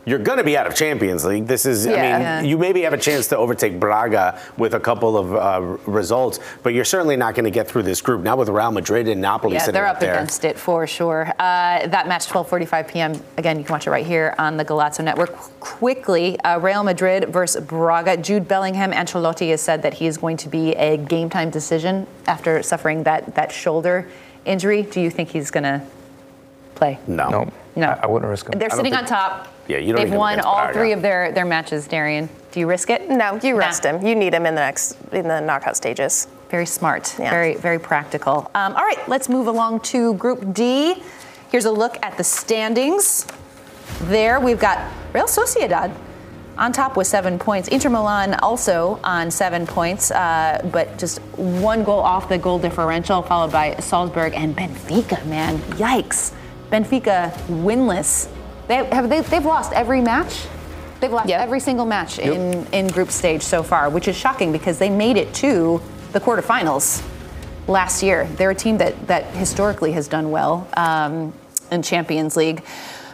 [0.06, 1.47] You're going to be out of Champions League.
[1.47, 2.41] This is, I mean, Yeah.
[2.41, 6.74] you maybe have a chance to overtake Braga with a couple of uh, results, but
[6.74, 8.22] you're certainly not going to get through this group.
[8.22, 10.14] Now with Real Madrid and Napoli Yeah, sitting they're up up there.
[10.16, 11.30] against it for sure.
[11.39, 13.14] Uh, that match, 12:45 p.m.
[13.38, 15.34] Again, you can watch it right here on the Golazo Network.
[15.62, 18.18] Quickly, uh, Real Madrid versus Braga.
[18.18, 22.08] Jude Bellingham, Ancelotti has said that he is going to be a game time decision
[22.28, 24.10] after suffering that that shoulder
[24.43, 24.82] injury.
[24.82, 25.82] Do you think he's going to
[26.84, 26.99] play?
[27.07, 27.29] No.
[27.29, 27.88] No, No.
[27.88, 28.59] I, I wouldn't risk him.
[28.59, 29.47] They're sitting think- on top.
[29.67, 30.73] Yeah, you don't They've need him won all Braga.
[30.73, 32.27] three of their, their matches, Darian.
[32.51, 33.09] Do you risk it?
[33.09, 33.59] No, you Nah.
[33.59, 34.05] rest him.
[34.05, 36.27] You need him in the next in the knockout stages.
[36.49, 37.15] Very smart.
[37.17, 37.29] Yeah.
[37.31, 38.51] Very, very practical.
[38.53, 41.01] Um, all right, let's move along to Group D.
[41.49, 43.25] Here's a look at the standings.
[44.01, 44.79] There, we've got
[45.13, 45.91] Real Sociedad
[46.57, 47.69] on top with seven points.
[47.69, 53.21] Inter Milan also on seven points, uh, but just one goal off the goal differential,
[53.21, 55.25] followed by Salzburg and Benfica.
[55.25, 56.34] Man, yikes!
[56.74, 58.28] Benfica winless.
[58.67, 60.47] They have they, they've lost every match.
[60.99, 64.80] They've lost every single match in, in group stage so far, which is shocking because
[64.80, 65.82] they made it to
[66.13, 67.05] the quarterfinals
[67.67, 68.26] last year.
[68.38, 71.34] They're a team that, that historically has done well um,
[71.71, 72.63] in Champions League.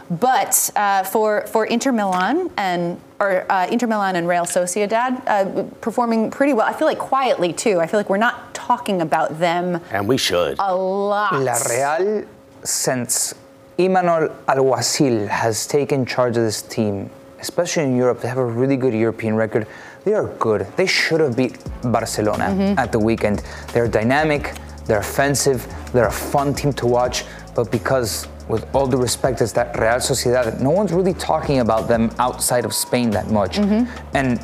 [0.08, 5.64] But uh, for, for Inter Milan and or uh, Inter Milan and Real Sociedad uh,
[5.80, 6.66] performing pretty well.
[6.66, 7.78] I feel like quietly too.
[7.80, 10.56] I feel like we're not talking about them And we should.
[10.58, 11.34] a lot.
[11.34, 12.24] La Real,
[12.64, 13.34] since
[13.80, 17.08] Imanol Alguacil has taken charge of this team,
[17.40, 19.66] especially in Europe, they have a really good European record.
[20.04, 20.66] They are good.
[20.76, 22.78] They should have beat Barcelona Mm-hmm.
[22.78, 23.42] at the weekend.
[23.72, 24.52] They're dynamic,
[24.84, 27.24] they're offensive, they're a fun team to watch,
[27.54, 31.88] but because with all due respect, is that Real Sociedad, no one's really talking about
[31.88, 33.56] them outside of Spain that much.
[33.56, 34.16] Mm-hmm.
[34.16, 34.38] And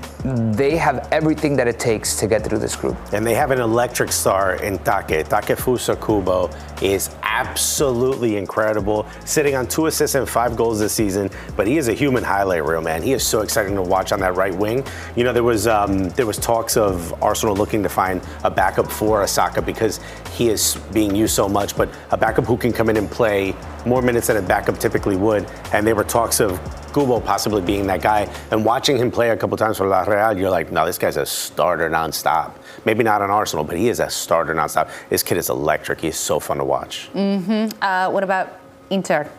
[0.55, 2.97] they have everything that it takes to get through this group.
[3.13, 5.27] And they have an electric star in Take.
[5.29, 6.51] Takefusa Kubo
[6.83, 11.31] is absolutely incredible, sitting on two assists and five goals this season.
[11.57, 13.03] But he is a human highlight reel, man.
[13.03, 14.85] He is so exciting to watch on that right wing.
[15.17, 18.91] You know, there was um, there was talks of Arsenal looking to find a backup
[18.91, 20.01] for Asaka because
[20.37, 23.55] he is being used so much, but a backup who can come in and play
[23.87, 25.47] more minutes than a backup typically would.
[25.73, 26.61] And there were talks of
[26.93, 28.31] Kubo possibly being that guy.
[28.51, 31.17] And watching him play a couple times for La Real, you're like, no, this guy's
[31.17, 32.53] a starter nonstop.
[32.85, 34.91] Maybe not on Arsenal, but he is a starter nonstop.
[35.09, 36.01] This kid is electric.
[36.01, 37.09] He's so fun to watch.
[37.15, 37.83] Mm-hmm.
[37.83, 38.61] Uh, what about
[38.91, 39.31] Inter?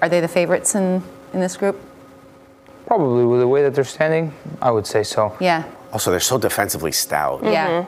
[0.00, 1.02] Are they the favorites in,
[1.32, 1.80] in this group?
[2.86, 4.32] Probably with the way that they're standing,
[4.62, 5.36] I would say so.
[5.40, 5.64] Yeah.
[5.92, 7.42] Also, they're so defensively stout.
[7.42, 7.86] Yeah.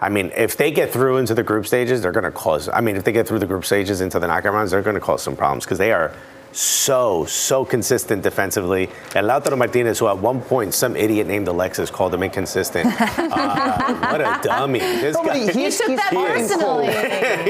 [0.00, 2.68] I mean, if they get through into the group stages, they're going to cause.
[2.68, 4.94] I mean, if they get through the group stages into the knockout rounds, they're going
[4.94, 6.12] to cause some problems because they are
[6.56, 8.88] so so consistent defensively.
[9.14, 12.86] And Lautaro Martinez, who at one point some idiot named Alexis called him inconsistent.
[13.00, 14.78] uh, what a dummy!
[14.78, 16.86] This No, guy, he- he's- he's he is- personally.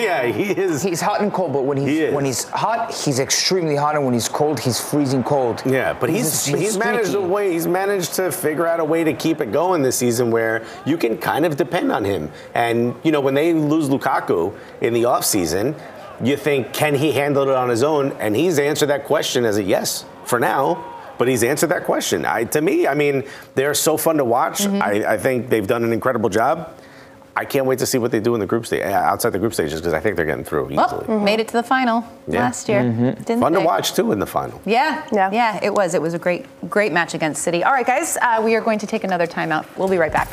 [0.02, 0.82] yeah, he is.
[0.82, 4.04] He's hot and cold, but when he's He when he's hot, he's extremely hot, and
[4.04, 5.62] when he's cold, he's freezing cold.
[5.64, 7.52] Yeah, but he's he's, managed a way.
[7.52, 10.96] He's managed to figure out a way to keep it going this season, where you
[10.96, 12.30] can kind of depend on him.
[12.54, 15.78] And you know, when they lose Lukaku in the offseason,
[16.23, 18.12] you think, can he handle it on his own?
[18.21, 20.93] And he's answered that question as a yes for now.
[21.19, 22.27] But he's answered that question.
[22.27, 24.59] I, to me, I mean, they're so fun to watch.
[24.61, 24.83] Mm-hmm.
[24.83, 26.75] I, I think they've done an incredible job.
[27.35, 29.53] I can't wait to see what they do in the group stage, outside the group
[29.55, 31.05] stages, because I think they're getting through easily.
[31.07, 32.41] Well, made it to the final Yeah.
[32.41, 32.83] last year.
[32.83, 33.61] Didn't Fun they?
[33.61, 34.61] to watch too in the final.
[34.64, 35.31] Yeah, Yeah.
[35.31, 35.95] yeah, it was.
[35.95, 37.62] It was a great, great match against City.
[37.64, 39.67] All right, guys, uh, we are going to take another timeout.
[39.77, 40.29] We'll be right back.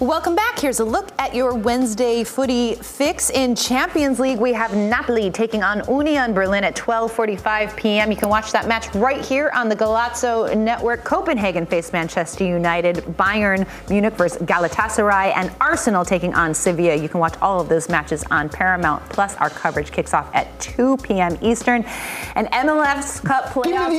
[0.00, 0.58] Welcome back.
[0.58, 4.38] Here's a look at your Wednesday footy fix in Champions League.
[4.38, 8.10] We have Napoli taking on Union Berlin at 12:45 p.m.
[8.10, 11.02] You can watch that match right here on the Golazo Network.
[11.02, 16.94] Copenhagen face Manchester United, Bayern Munich versus Galatasaray, and Arsenal taking on Sevilla.
[16.94, 19.34] You can watch all of those matches on Paramount Plus.
[19.36, 21.38] Our coverage kicks off at 2 p.m.
[21.40, 21.86] Eastern,
[22.34, 23.98] and MLS Cup playoffs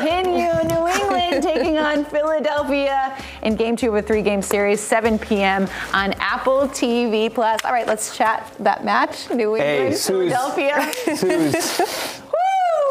[0.00, 0.46] continue.
[0.66, 5.68] New England taking on Philadelphia in Game Two of a three-game series, 7 p.m.
[5.92, 7.64] on Apple TV Plus.
[7.64, 9.30] All right, let's chat that match.
[9.30, 10.32] New England, Suze.
[10.32, 10.92] Philadelphia.
[11.16, 12.22] Suze.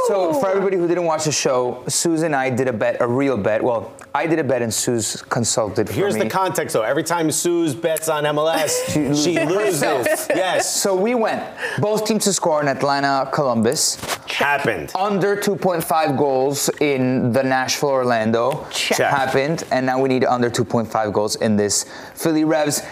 [0.07, 3.07] So for everybody who didn't watch the show, Suze and I did a bet, a
[3.07, 3.63] real bet.
[3.63, 6.83] Well, I did a bet and Suze consulted Here's the context, though.
[6.83, 8.71] Every time Suze bets on MLS,
[9.23, 10.27] she, loses.
[10.29, 10.73] yes.
[10.73, 11.43] So we went.
[11.79, 13.97] Both teams to score in Atlanta, Columbus.
[14.27, 14.93] Happened.
[14.95, 18.65] Under 2.5 goals in the Nashville, Orlando.
[18.71, 18.97] Check.
[18.99, 19.65] Happened.
[19.69, 22.83] And now we need under 2.5 goals in this Philly Revs.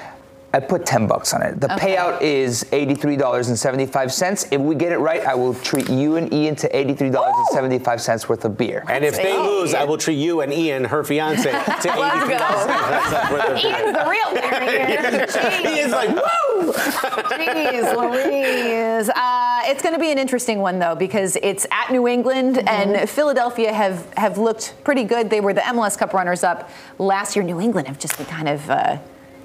[0.55, 1.59] I put 10 bucks on it.
[1.59, 1.95] The Okay.
[1.95, 4.47] payout is $83.75.
[4.51, 8.55] If we get it right, I will treat you and Ian to $83.75 worth of
[8.57, 8.83] beer.
[8.87, 12.29] And if they lose, I will treat you and Ian, her fiance, to Let's $83
[12.29, 13.33] go.
[13.33, 13.71] worth of beer.
[13.71, 15.27] Ian's the real winner here.
[15.27, 15.75] Jeez.
[15.75, 16.73] Ian's like, woo!
[16.73, 19.09] Jeez Louise.
[19.09, 23.09] Uh, it's going to be an interesting one, though, because it's at New England, and
[23.09, 25.29] Philadelphia have, have looked pretty good.
[25.29, 27.43] They were the MLS Cup runners up last year.
[27.43, 28.97] New England have just been kind of uh,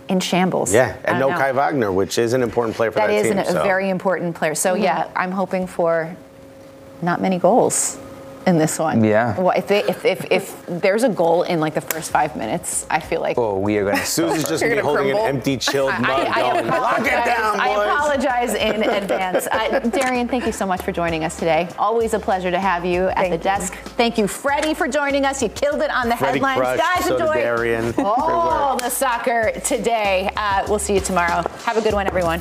[0.08, 0.72] in shambles.
[0.72, 1.36] Yeah, and no know.
[1.36, 3.38] Kai Wagner, which is an important player for that, That is team.
[3.38, 4.54] an, a very important player.
[4.54, 5.18] So, yeah, mm-hmm.
[5.18, 6.16] I'm hoping for
[7.02, 7.98] not many goals
[8.48, 9.04] in this one.
[9.04, 9.38] Yeah.
[9.38, 12.86] Well, if, they, if, if, if there's a goal in like the first five minutes,
[12.90, 13.36] I feel like.
[13.38, 14.04] Oh, we are going to.
[14.06, 15.26] Susan's just You're gonna be holding crumble.
[15.26, 17.24] an empty, chilled I- mug I, lock it apologize.
[17.26, 19.46] down, I apologize in advance.
[19.46, 21.68] Uh, Darian, thank you so much for joining us today.
[21.78, 23.74] Always a pleasure to have you at the desk.
[23.96, 25.42] Thank you, Freddie, for joining us.
[25.42, 26.58] You killed it on the Freddie headlines.
[26.60, 27.94] crushed, Guys, so enjoy Darian.
[27.98, 30.30] All the soccer today.
[30.36, 31.42] Uh, we'll see you tomorrow.
[31.64, 32.40] Have a good one, everyone.